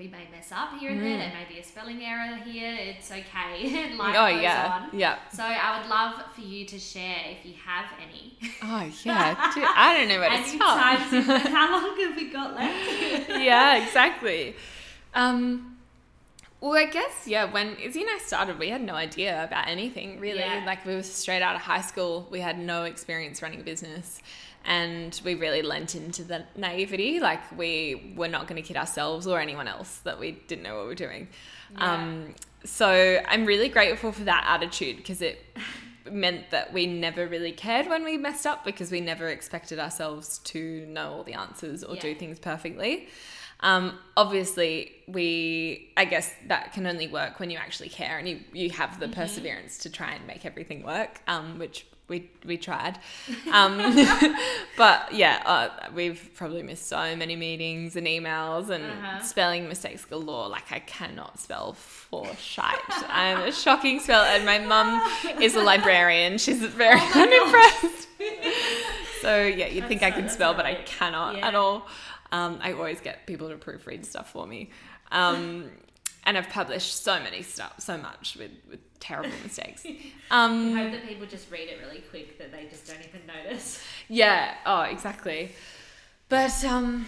We 0.00 0.08
may 0.08 0.26
mess 0.32 0.50
up 0.50 0.78
here 0.78 0.92
and 0.92 1.02
there. 1.02 1.10
Mm. 1.10 1.18
There 1.18 1.32
may 1.34 1.54
be 1.54 1.60
a 1.60 1.62
spelling 1.62 2.02
error 2.02 2.34
here. 2.36 2.74
It's 2.74 3.10
okay. 3.10 3.94
Life 3.98 4.16
oh 4.16 4.32
goes 4.32 4.42
yeah 4.42 4.80
on. 4.90 4.98
yeah 4.98 5.18
So 5.30 5.42
I 5.42 5.78
would 5.78 5.90
love 5.90 6.22
for 6.34 6.40
you 6.40 6.64
to 6.64 6.78
share 6.78 7.18
if 7.26 7.44
you 7.44 7.52
have 7.66 7.84
any. 8.02 8.38
Oh 8.62 8.90
yeah, 9.04 9.52
Dude, 9.54 9.64
I 9.66 9.98
don't 9.98 10.08
know 10.08 10.18
where 10.18 10.30
to 10.42 10.48
start. 10.48 11.00
how 11.52 11.70
long 11.70 12.00
have 12.00 12.16
we 12.16 12.32
got 12.32 12.54
left? 12.56 13.28
yeah, 13.28 13.76
exactly. 13.76 14.56
Um, 15.12 15.76
well, 16.62 16.72
I 16.78 16.86
guess 16.86 17.26
yeah. 17.26 17.44
When 17.44 17.76
Izzy 17.76 18.00
and 18.00 18.08
I 18.10 18.20
started, 18.24 18.58
we 18.58 18.70
had 18.70 18.80
no 18.80 18.94
idea 18.94 19.44
about 19.44 19.68
anything 19.68 20.18
really. 20.18 20.38
Yeah. 20.38 20.62
Like 20.64 20.86
we 20.86 20.94
were 20.94 21.02
straight 21.02 21.42
out 21.42 21.56
of 21.56 21.60
high 21.60 21.82
school. 21.82 22.26
We 22.30 22.40
had 22.40 22.58
no 22.58 22.84
experience 22.84 23.42
running 23.42 23.60
a 23.60 23.64
business, 23.64 24.22
and 24.64 25.20
we 25.24 25.34
really 25.34 25.62
lent 25.62 25.94
into 25.94 26.22
the 26.24 26.44
naivety. 26.56 27.20
Like 27.20 27.40
we 27.56 28.12
were 28.16 28.28
not 28.28 28.46
going 28.46 28.60
to 28.60 28.66
kid 28.66 28.76
ourselves 28.76 29.26
or 29.26 29.40
anyone 29.40 29.68
else 29.68 29.98
that 30.04 30.18
we 30.18 30.32
didn't 30.32 30.62
know 30.64 30.74
what 30.76 30.82
we 30.82 30.88
were 30.88 30.94
doing. 30.94 31.28
Yeah. 31.72 31.94
Um, 31.94 32.34
so 32.64 33.20
I'm 33.26 33.46
really 33.46 33.68
grateful 33.68 34.12
for 34.12 34.24
that 34.24 34.44
attitude 34.46 34.98
because 34.98 35.22
it 35.22 35.44
meant 36.10 36.50
that 36.50 36.72
we 36.72 36.86
never 36.86 37.26
really 37.26 37.52
cared 37.52 37.86
when 37.86 38.04
we 38.04 38.16
messed 38.16 38.46
up 38.46 38.64
because 38.64 38.90
we 38.90 39.00
never 39.00 39.28
expected 39.28 39.78
ourselves 39.78 40.38
to 40.38 40.84
know 40.86 41.12
all 41.12 41.24
the 41.24 41.34
answers 41.34 41.84
or 41.84 41.94
Yeah. 41.94 42.02
do 42.02 42.14
things 42.14 42.38
perfectly. 42.38 43.08
Um, 43.62 43.98
obviously, 44.16 44.92
we 45.06 45.92
I 45.96 46.06
guess 46.06 46.32
that 46.46 46.72
can 46.72 46.86
only 46.86 47.08
work 47.08 47.38
when 47.38 47.50
you 47.50 47.58
actually 47.58 47.90
care 47.90 48.18
and 48.18 48.26
you 48.28 48.40
you 48.52 48.70
have 48.70 48.98
the 48.98 49.08
perseverance 49.08 49.78
to 49.78 49.90
try 49.90 50.12
and 50.12 50.26
make 50.26 50.46
everything 50.46 50.82
work, 50.82 51.20
um, 51.26 51.58
which 51.58 51.86
we 52.10 52.28
we 52.44 52.58
tried. 52.58 52.98
Um, 53.52 53.78
but 54.76 55.14
yeah, 55.14 55.40
uh, 55.46 55.68
we've 55.94 56.30
probably 56.34 56.62
missed 56.62 56.86
so 56.88 57.16
many 57.16 57.36
meetings 57.36 57.96
and 57.96 58.06
emails 58.06 58.68
and 58.68 58.84
Uh-huh. 58.84 59.22
spelling 59.22 59.66
mistakes 59.68 60.04
galore. 60.04 60.48
Like 60.50 60.70
I 60.72 60.80
cannot 60.80 61.38
spell 61.40 61.72
for 61.72 62.26
shite. 62.36 62.76
I'm 63.08 63.40
a 63.48 63.52
shocking 63.52 64.00
speller, 64.00 64.26
and 64.26 64.44
my 64.44 64.58
mum 64.58 65.00
is 65.40 65.54
a 65.54 65.62
librarian. 65.62 66.36
She's 66.36 66.58
very 66.58 67.00
unimpressed. 67.00 68.08
so 69.22 69.42
yeah, 69.46 69.66
you'd 69.66 69.86
think 69.88 70.02
I 70.02 70.10
That's- 70.10 70.14
can 70.14 70.22
that's 70.24 70.34
spell, 70.34 70.52
but 70.54 70.66
I 70.66 70.74
cannot 70.84 71.36
Yeah. 71.36 71.48
at 71.48 71.54
all. 71.54 71.86
Um, 72.32 72.58
I 72.62 72.72
always 72.72 73.00
get 73.00 73.26
people 73.26 73.48
to 73.48 73.56
proofread 73.56 74.04
stuff 74.04 74.30
for 74.30 74.46
me. 74.46 74.70
Um, 75.10 75.70
and 76.30 76.38
I've 76.38 76.48
published 76.48 77.02
so 77.02 77.18
many 77.18 77.42
stuff, 77.42 77.74
so 77.80 77.98
much 77.98 78.36
with, 78.38 78.52
with 78.70 78.78
terrible 79.00 79.32
mistakes. 79.42 79.84
Um, 80.30 80.76
I 80.76 80.82
hope 80.84 80.92
that 80.92 81.04
people 81.08 81.26
just 81.26 81.50
read 81.50 81.68
it 81.68 81.80
really 81.84 82.02
quick 82.02 82.38
that 82.38 82.52
they 82.52 82.66
just 82.70 82.86
don't 82.86 83.00
even 83.00 83.22
notice. 83.26 83.82
Yeah. 84.08 84.54
Oh, 84.64 84.82
exactly. 84.82 85.50
But 86.28 86.64
um, 86.64 87.06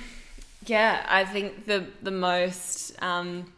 yeah, 0.67 1.07
I 1.09 1.25
think 1.25 1.67
the 1.67 1.87
the 2.03 2.11
most 2.11 3.01
um, 3.01 3.53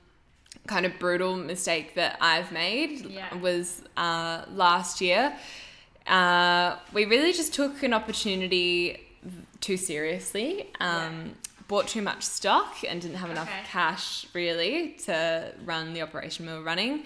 kind 0.66 0.84
of 0.84 0.98
brutal 0.98 1.34
mistake 1.34 1.94
that 1.94 2.18
I've 2.20 2.52
made 2.52 3.06
Yeah. 3.06 3.34
was 3.36 3.80
uh, 3.96 4.44
last 4.52 5.00
year. 5.00 5.34
Uh, 6.06 6.76
we 6.92 7.06
really 7.06 7.32
just 7.32 7.54
took 7.54 7.82
an 7.82 7.94
opportunity 7.94 9.00
too 9.62 9.78
seriously. 9.78 10.68
Um, 10.78 11.36
Bought 11.68 11.88
too 11.88 12.02
much 12.02 12.22
stock 12.22 12.76
and 12.86 13.00
didn't 13.00 13.16
have 13.16 13.30
enough 13.30 13.48
Okay. 13.48 13.62
cash 13.66 14.26
really 14.34 14.96
to 15.06 15.52
run 15.64 15.94
the 15.94 16.02
operation 16.02 16.46
we 16.46 16.52
were 16.52 16.62
running, 16.62 17.04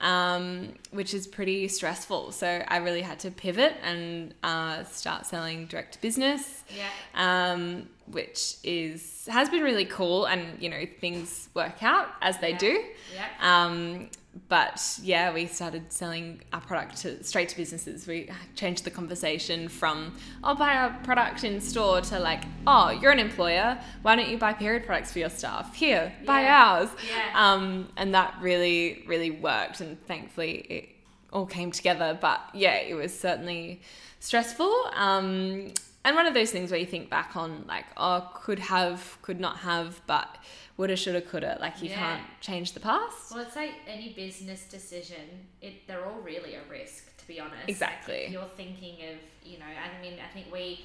um, 0.00 0.74
which 0.90 1.12
is 1.12 1.26
pretty 1.26 1.66
stressful. 1.68 2.30
So 2.32 2.62
I 2.68 2.76
really 2.78 3.02
had 3.02 3.18
to 3.20 3.30
pivot 3.30 3.74
and 3.82 4.32
uh, 4.44 4.84
start 4.84 5.26
selling 5.26 5.66
direct 5.66 5.94
to 5.94 6.00
business 6.00 6.62
Yeah. 6.70 6.88
um, 7.14 7.88
which 8.10 8.56
is 8.64 9.26
has 9.30 9.48
been 9.48 9.62
really 9.62 9.84
cool, 9.84 10.24
and 10.26 10.60
you 10.62 10.68
know 10.68 10.84
things 11.00 11.48
work 11.54 11.82
out 11.82 12.08
as 12.22 12.38
they 12.38 12.50
Yeah. 12.52 12.58
do. 12.58 12.84
Yeah. 13.14 13.28
Um, 13.40 14.10
but 14.48 14.98
yeah, 15.02 15.32
we 15.32 15.46
started 15.46 15.90
selling 15.92 16.42
our 16.52 16.60
product 16.60 16.98
to 16.98 17.24
straight 17.24 17.48
to 17.48 17.56
businesses. 17.56 18.06
We 18.06 18.28
changed 18.54 18.84
the 18.84 18.90
conversation 18.90 19.68
from 19.68 20.14
"I'll 20.44 20.54
buy 20.54 20.74
our 20.76 20.90
product 21.04 21.42
in 21.42 21.60
store" 21.60 22.00
to 22.02 22.18
like 22.18 22.44
"Oh, 22.66 22.90
you're 22.90 23.12
an 23.12 23.18
employer. 23.18 23.78
Why 24.02 24.14
don't 24.16 24.28
you 24.28 24.36
buy 24.38 24.52
period 24.52 24.84
products 24.86 25.12
for 25.12 25.20
your 25.20 25.30
staff? 25.30 25.74
Here, 25.74 26.12
buy 26.26 26.46
ours." 26.46 26.90
Yeah. 27.08 27.32
Um, 27.34 27.88
and 27.96 28.14
that 28.14 28.34
really, 28.40 29.04
really 29.06 29.30
worked, 29.30 29.80
and 29.80 29.96
thankfully 30.06 30.52
it 30.68 30.88
all 31.32 31.46
came 31.46 31.70
together. 31.72 32.16
But 32.20 32.40
yeah, 32.54 32.74
it 32.76 32.94
was 32.94 33.18
certainly 33.18 33.80
stressful. 34.20 34.72
Um, 34.94 35.72
and 36.06 36.14
one 36.16 36.26
of 36.26 36.34
those 36.34 36.50
things 36.52 36.70
where 36.70 36.78
you 36.80 36.86
think 36.86 37.10
back 37.10 37.36
on, 37.36 37.64
like, 37.66 37.84
oh, 37.96 38.30
could 38.34 38.60
have, 38.60 39.18
could 39.22 39.40
not 39.40 39.58
have, 39.58 40.00
but 40.06 40.38
woulda, 40.78 40.96
shoulda, 40.96 41.20
coulda. 41.20 41.58
Like, 41.60 41.82
you 41.82 41.90
Yeah. 41.90 41.96
can't 41.98 42.22
change 42.40 42.72
the 42.72 42.80
past. 42.80 43.32
Well, 43.32 43.40
it's 43.40 43.56
like 43.56 43.74
any 43.88 44.12
business 44.12 44.64
decision. 44.76 45.48
It 45.60 45.86
they're 45.88 46.06
all 46.06 46.20
really 46.20 46.54
a 46.54 46.62
risk, 46.70 47.16
to 47.18 47.26
be 47.26 47.40
honest. 47.40 47.68
Exactly. 47.68 48.22
if 48.26 48.30
you're 48.32 48.44
thinking 48.56 48.94
of, 49.10 49.16
you 49.44 49.58
know, 49.58 49.66
I 49.66 50.00
mean, 50.00 50.14
I 50.26 50.32
think 50.32 50.46
we, 50.52 50.84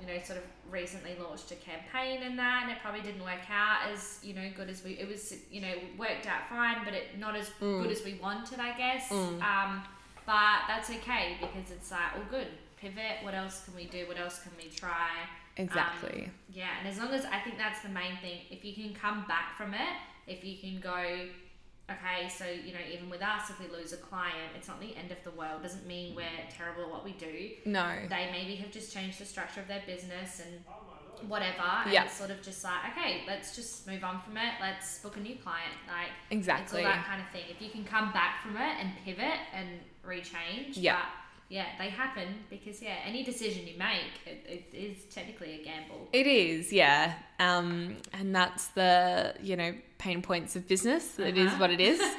you 0.00 0.06
know, 0.06 0.18
sort 0.24 0.38
of 0.38 0.44
recently 0.70 1.14
launched 1.22 1.50
a 1.52 1.56
campaign 1.56 2.22
and 2.22 2.38
that, 2.38 2.62
and 2.64 2.72
it 2.72 2.78
probably 2.82 3.02
didn't 3.02 3.22
work 3.22 3.48
out 3.50 3.90
as 3.92 4.18
you 4.22 4.32
know 4.34 4.48
good 4.56 4.68
as 4.70 4.82
we. 4.82 4.92
It 4.92 5.06
was, 5.08 5.34
you 5.50 5.60
know, 5.60 5.74
worked 5.98 6.26
out 6.26 6.48
fine, 6.48 6.78
but 6.84 6.94
it 6.94 7.18
not 7.18 7.36
as 7.36 7.50
Mm. 7.60 7.82
good 7.82 7.92
as 7.92 8.02
we 8.04 8.14
wanted, 8.14 8.58
I 8.58 8.72
guess. 8.76 9.12
Um, 9.12 9.82
but 10.26 10.58
that's 10.66 10.88
okay 10.90 11.36
because 11.40 11.70
it's 11.70 11.90
like, 11.90 12.14
all 12.16 12.24
good. 12.30 12.48
Pivot. 12.82 13.22
What 13.22 13.34
else 13.34 13.64
can 13.64 13.74
we 13.76 13.84
do? 13.86 14.06
What 14.08 14.18
else 14.18 14.40
can 14.42 14.50
we 14.62 14.68
try? 14.68 15.08
Exactly. 15.56 16.24
Um, 16.24 16.30
yeah, 16.52 16.66
and 16.80 16.88
as 16.88 16.98
long 16.98 17.12
as 17.14 17.24
I 17.24 17.38
think 17.38 17.56
that's 17.56 17.80
the 17.82 17.88
main 17.88 18.16
thing, 18.20 18.40
if 18.50 18.64
you 18.64 18.74
can 18.74 18.92
come 18.92 19.24
back 19.28 19.56
from 19.56 19.72
it, 19.72 19.94
if 20.26 20.44
you 20.44 20.56
can 20.58 20.80
go, 20.80 21.28
okay, 21.90 22.28
so 22.28 22.44
you 22.46 22.72
know, 22.72 22.80
even 22.92 23.08
with 23.08 23.22
us, 23.22 23.50
if 23.50 23.60
we 23.60 23.68
lose 23.68 23.92
a 23.92 23.98
client, 23.98 24.50
it's 24.56 24.66
not 24.66 24.80
the 24.80 24.96
end 24.96 25.12
of 25.12 25.22
the 25.22 25.30
world. 25.30 25.62
Doesn't 25.62 25.86
mean 25.86 26.16
we're 26.16 26.24
terrible 26.50 26.82
at 26.84 26.90
what 26.90 27.04
we 27.04 27.12
do. 27.12 27.50
no. 27.66 27.98
They 28.10 28.28
maybe 28.32 28.56
have 28.56 28.72
just 28.72 28.92
changed 28.92 29.20
the 29.20 29.26
structure 29.26 29.60
of 29.60 29.68
their 29.68 29.82
business 29.86 30.40
and 30.44 31.28
whatever, 31.30 31.62
and 31.84 31.92
Yeah. 31.92 32.04
it's 32.06 32.14
sort 32.14 32.30
of 32.32 32.42
just 32.42 32.64
like, 32.64 32.96
okay, 32.96 33.22
let's 33.28 33.54
just 33.54 33.86
move 33.86 34.02
on 34.02 34.20
from 34.22 34.36
it. 34.38 34.54
Let's 34.60 34.98
book 34.98 35.16
a 35.16 35.20
new 35.20 35.36
client. 35.36 35.72
Like 35.86 36.10
Exactly. 36.30 36.80
it's 36.80 36.86
all 36.88 36.92
that 36.92 37.06
kind 37.06 37.20
of 37.22 37.28
thing. 37.30 37.44
If 37.48 37.62
you 37.62 37.70
can 37.70 37.84
come 37.84 38.10
back 38.12 38.42
from 38.42 38.56
it 38.56 38.76
and 38.80 38.90
pivot 39.04 39.38
and 39.54 39.68
rechange, 40.04 40.72
Yeah. 40.74 40.96
but 40.96 41.04
yeah, 41.56 41.66
they 41.78 41.90
happen 41.90 42.28
because 42.48 42.80
yeah, 42.80 42.96
any 43.10 43.22
decision 43.22 43.66
you 43.70 43.76
make, 43.78 44.12
it, 44.32 44.38
it 44.72 44.76
is 44.76 44.96
technically 45.16 45.60
a 45.60 45.64
gamble. 45.68 46.08
It 46.12 46.26
is, 46.26 46.72
yeah. 46.72 47.12
Um, 47.38 47.96
and 48.18 48.34
that's 48.34 48.68
the, 48.68 49.34
you 49.42 49.56
know, 49.60 49.72
pain 49.98 50.22
points 50.22 50.56
of 50.56 50.66
business. 50.66 51.18
It 51.18 51.36
is 51.36 51.48
Uh-huh. 51.48 51.60
what 51.60 51.70
it 51.70 51.80
is. 51.80 52.00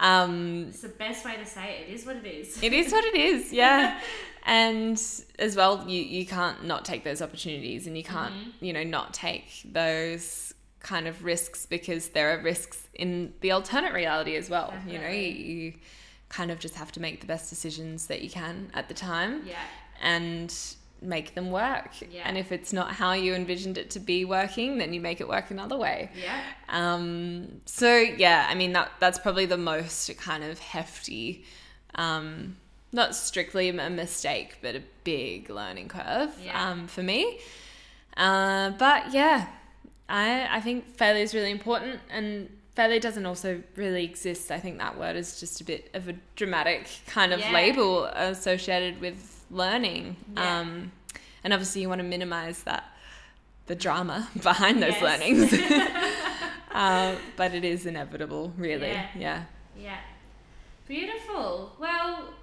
Um, 0.00 0.66
It's 0.70 0.80
the 0.82 0.88
best 0.88 1.24
way 1.24 1.36
to 1.36 1.46
say 1.46 1.66
it. 1.76 1.90
It 1.90 1.94
is 1.94 2.04
what 2.06 2.16
it 2.16 2.26
is. 2.26 2.60
It 2.60 2.72
is 2.72 2.90
what 2.90 3.04
it 3.04 3.14
is, 3.14 3.52
yeah. 3.62 4.00
and 4.44 5.00
as 5.38 5.54
well, 5.54 5.84
you, 5.88 6.02
you 6.02 6.26
can't 6.26 6.64
not 6.64 6.84
take 6.84 7.04
those 7.04 7.22
opportunities 7.22 7.86
and 7.86 7.96
you 7.96 8.02
can't, 8.02 8.34
Mm-hmm. 8.34 8.64
you 8.64 8.72
know, 8.72 8.82
not 8.82 9.14
take 9.14 9.46
those 9.64 10.52
kind 10.80 11.06
of 11.06 11.22
risks 11.22 11.66
because 11.66 12.08
there 12.16 12.28
are 12.36 12.42
risks 12.42 12.78
in 12.94 13.32
the 13.42 13.52
alternate 13.52 13.92
reality 13.92 14.34
as 14.34 14.50
well. 14.50 14.74
You 14.88 14.98
know, 14.98 15.08
you, 15.08 15.28
you 15.52 15.72
kind 16.32 16.50
of 16.50 16.58
just 16.58 16.74
have 16.76 16.90
to 16.92 17.00
make 17.00 17.20
the 17.20 17.26
best 17.26 17.50
decisions 17.50 18.06
that 18.06 18.20
you 18.22 18.30
can 18.30 18.70
at 18.74 18.88
the 18.88 18.94
time 18.94 19.42
Yeah, 19.46 19.58
and 20.02 20.52
make 21.00 21.34
them 21.34 21.50
work. 21.50 21.90
Yeah. 22.10 22.22
And 22.26 22.38
if 22.38 22.52
it's 22.52 22.72
not 22.72 22.92
how 22.92 23.12
you 23.12 23.34
envisioned 23.34 23.76
it 23.76 23.90
to 23.90 24.00
be 24.00 24.24
working, 24.24 24.78
then 24.78 24.92
you 24.94 25.00
make 25.00 25.20
it 25.20 25.28
work 25.28 25.50
another 25.50 25.76
way. 25.76 26.10
yeah, 26.14 26.40
Um, 26.68 27.60
so 27.66 27.90
yeah, 27.96 28.46
I 28.48 28.54
mean 28.54 28.72
that 28.72 28.88
that's 29.00 29.18
probably 29.18 29.46
the 29.46 29.56
most 29.58 30.16
kind 30.16 30.42
of 30.44 30.58
hefty, 30.60 31.44
um, 31.96 32.56
not 32.92 33.14
strictly 33.14 33.68
a 33.68 33.90
mistake, 33.90 34.58
but 34.62 34.74
a 34.76 34.82
big 35.04 35.50
learning 35.50 35.88
curve 35.88 36.30
Yeah. 36.42 36.70
um, 36.70 36.86
for 36.86 37.02
me. 37.02 37.38
Uh, 38.16 38.70
but 38.78 39.12
yeah, 39.12 39.46
I 40.08 40.56
I 40.58 40.60
think 40.60 40.96
failure 40.96 41.22
is 41.24 41.34
really 41.34 41.50
important, 41.50 42.00
and 42.10 42.48
failure 42.74 43.00
doesn't 43.00 43.26
also 43.26 43.62
really 43.76 44.04
exist. 44.04 44.50
I 44.50 44.58
think 44.58 44.78
that 44.78 44.98
word 44.98 45.16
is 45.16 45.38
just 45.40 45.60
a 45.60 45.64
bit 45.64 45.90
of 45.94 46.08
a 46.08 46.14
dramatic 46.36 46.88
kind 47.06 47.32
of 47.32 47.40
Yeah. 47.40 47.52
label 47.52 48.04
associated 48.04 49.00
with 49.00 49.44
learning. 49.50 50.16
Yeah. 50.36 50.60
Um, 50.60 50.92
and 51.44 51.52
obviously, 51.52 51.82
you 51.82 51.88
want 51.88 51.98
to 52.00 52.06
minimize 52.06 52.62
that 52.64 52.84
the 53.66 53.74
drama 53.74 54.28
behind 54.42 54.82
those 54.82 54.92
Yes. 55.00 55.02
learnings. 55.02 55.52
uh, 56.72 57.16
but 57.36 57.54
it 57.54 57.64
is 57.64 57.86
inevitable, 57.86 58.52
really. 58.56 58.88
Yeah. 58.88 59.06
Yeah. 59.16 59.42
yeah. 59.76 59.98
Beautiful. 60.88 61.72
Well, 61.78 62.34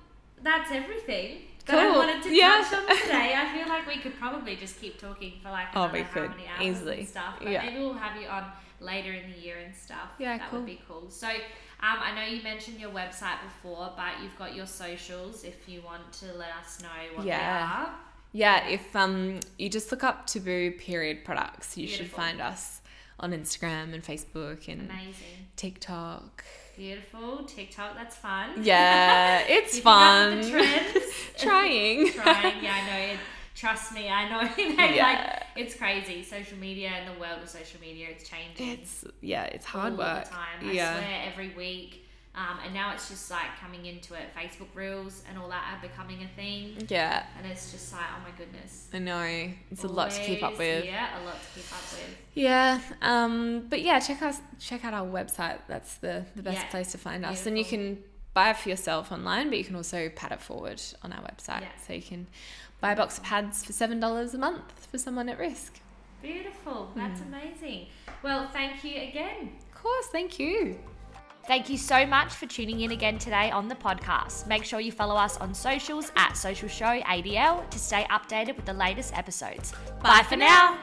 that's 0.42 0.72
everything 0.72 1.40
that 1.66 1.78
I 1.78 1.90
wanted 1.96 2.24
to 2.24 2.34
Yeah. 2.34 2.64
touch 2.70 2.80
on 2.80 2.98
today. 3.02 3.34
I 3.36 3.54
feel 3.58 3.68
like 3.68 3.86
we 3.88 3.98
could 3.98 4.18
probably 4.20 4.56
just 4.56 4.80
keep 4.80 5.00
talking 5.00 5.34
for 5.44 5.50
like 5.52 5.68
Oh, 5.76 5.90
we 5.92 6.04
could, 6.04 6.32
easily. 6.62 7.00
and 7.00 7.08
stuff. 7.08 7.36
But 7.40 7.52
Yeah. 7.52 7.66
maybe 7.66 7.80
we'll 7.80 7.94
have 7.94 8.20
you 8.20 8.28
on 8.28 8.46
later 8.82 9.12
in 9.14 9.32
the 9.32 9.38
year 9.40 9.58
and 9.64 9.76
stuff. 9.76 10.10
Yeah, 10.20 10.38
that 10.38 10.50
cool. 10.50 10.60
would 10.60 10.66
be 10.66 10.82
cool. 10.88 11.10
So. 11.10 11.28
Um, 11.82 11.96
I 12.02 12.14
know 12.14 12.24
you 12.30 12.44
mentioned 12.44 12.78
your 12.78 12.90
website 12.90 13.38
before, 13.42 13.94
but 13.96 14.22
you've 14.22 14.38
got 14.38 14.54
your 14.54 14.66
socials 14.66 15.46
if 15.46 15.70
you 15.70 15.82
want 15.82 16.12
to 16.12 16.26
let 16.34 16.50
us 16.62 16.82
know 16.82 16.90
what 17.16 17.26
Yeah. 17.26 17.38
they 17.38 17.64
are. 17.86 17.90
Yeah, 18.34 18.68
if 18.68 18.94
um 18.98 19.40
you 19.58 19.70
just 19.70 19.90
look 19.90 20.04
up 20.04 20.28
Taboo 20.28 20.72
period 20.72 21.24
products, 21.24 21.78
you 21.78 21.88
should 21.88 22.12
find 22.12 22.42
us 22.42 22.82
on 23.18 23.32
Instagram 23.32 23.94
and 23.94 24.04
Facebook 24.04 24.68
and 24.68 24.90
Amazing. 24.92 25.48
TikTok. 25.56 26.44
Beautiful. 26.76 27.44
TikTok, 27.46 27.96
that's 27.96 28.18
fun. 28.18 28.62
Yeah, 28.62 29.40
it's 29.48 29.80
fun. 29.80 30.42
trends. 30.50 31.06
Trying. 31.38 32.10
Trying, 32.14 32.62
yeah, 32.62 32.74
I 32.74 32.88
know. 32.90 33.14
It, 33.14 33.20
trust 33.60 33.94
me, 33.94 34.10
I 34.10 34.30
know. 34.30 34.50
they 34.58 34.96
Yeah. 34.96 35.04
like 35.08 35.44
it's 35.56 35.76
crazy. 35.76 36.24
Social 36.24 36.58
media 36.58 36.90
and 36.90 37.06
the 37.16 37.20
world 37.20 37.42
of 37.44 37.50
social 37.50 37.80
media, 37.82 38.08
it's 38.12 38.28
changing. 38.30 38.80
It's 38.80 39.04
yeah, 39.22 39.44
it's 39.44 39.66
hard 39.66 39.98
work. 39.98 40.24
the 40.26 40.30
time. 40.30 40.60
I 40.62 40.72
yeah. 40.72 40.98
swear, 40.98 41.22
every 41.32 41.50
week. 41.56 42.06
Um, 42.36 42.60
and 42.64 42.74
now 42.74 42.94
it's 42.94 43.10
just 43.10 43.30
like 43.32 43.50
coming 43.60 43.86
into 43.88 44.14
it. 44.14 44.22
Facebook 44.38 44.68
Reels 44.76 45.24
and 45.28 45.38
all 45.38 45.50
that 45.50 45.64
are 45.74 45.82
becoming 45.90 46.24
a 46.24 46.28
thing, 46.40 46.86
Yeah, 46.88 47.26
and 47.38 47.46
it's 47.52 47.72
just 47.72 47.92
like, 47.92 48.06
oh 48.16 48.22
my 48.24 48.38
goodness. 48.38 48.88
I 48.94 49.00
know. 49.00 49.52
It's 49.72 49.84
a 49.84 49.88
lot 49.88 50.12
to 50.12 50.22
keep 50.24 50.42
up 50.44 50.58
with. 50.58 50.86
Yeah, 50.86 51.22
a 51.22 51.26
lot 51.26 51.36
to 51.42 51.48
keep 51.60 51.70
up 51.74 51.82
with. 51.92 52.16
Yeah, 52.36 52.80
um, 53.02 53.66
but 53.68 53.82
yeah, 53.82 54.00
check 54.00 54.22
us 54.22 54.40
check 54.60 54.86
out 54.86 54.94
our 54.94 55.08
website. 55.08 55.58
That's 55.68 55.96
the 55.96 56.24
the 56.36 56.44
best 56.44 56.58
Yeah, 56.62 56.70
place 56.70 56.92
to 56.94 56.98
find 57.00 57.26
us, 57.26 57.46
and 57.48 57.58
you 57.58 57.66
can 57.66 57.98
buy 58.36 58.52
it 58.52 58.58
for 58.58 58.70
yourself 58.70 59.12
online, 59.12 59.50
but 59.50 59.58
you 59.58 59.66
can 59.66 59.76
also 59.76 60.08
pad 60.10 60.32
it 60.32 60.40
forward 60.42 60.80
on 61.04 61.12
our 61.12 61.22
website. 61.24 61.62
Yeah. 61.62 61.68
So 61.86 61.94
you 61.94 62.02
can 62.04 62.28
buy 62.82 62.94
a 62.94 62.96
box 62.96 63.18
of 63.18 63.24
pads 63.24 63.64
for 63.64 63.74
seven 63.74 64.00
dollars 64.00 64.34
a 64.34 64.38
month 64.38 64.88
for 64.92 64.98
someone 64.98 65.30
at 65.30 65.40
risk. 65.40 65.80
Beautiful. 66.22 66.92
That's 66.96 67.22
amazing. 67.22 67.88
Well, 68.24 68.50
thank 68.50 68.84
you 68.84 69.02
again. 69.02 69.52
Of 69.74 69.82
course, 69.82 70.08
thank 70.08 70.38
you. 70.40 70.78
Thank 71.48 71.70
you 71.70 71.78
so 71.78 72.06
much 72.06 72.34
for 72.34 72.46
tuning 72.46 72.82
in 72.82 72.92
again 72.92 73.18
today 73.18 73.50
on 73.50 73.68
the 73.68 73.76
podcast. 73.76 74.46
Make 74.46 74.64
sure 74.64 74.80
you 74.80 74.92
follow 74.92 75.16
us 75.16 75.38
on 75.38 75.54
socials 75.54 76.12
at 76.16 76.34
Social 76.34 76.68
Show 76.70 77.02
ADL 77.02 77.68
to 77.70 77.80
stay 77.80 78.06
updated 78.12 78.56
with 78.56 78.66
the 78.66 78.74
latest 78.74 79.18
episodes. 79.18 79.74
Bye, 80.04 80.24
for 80.28 80.36
now. 80.36 80.78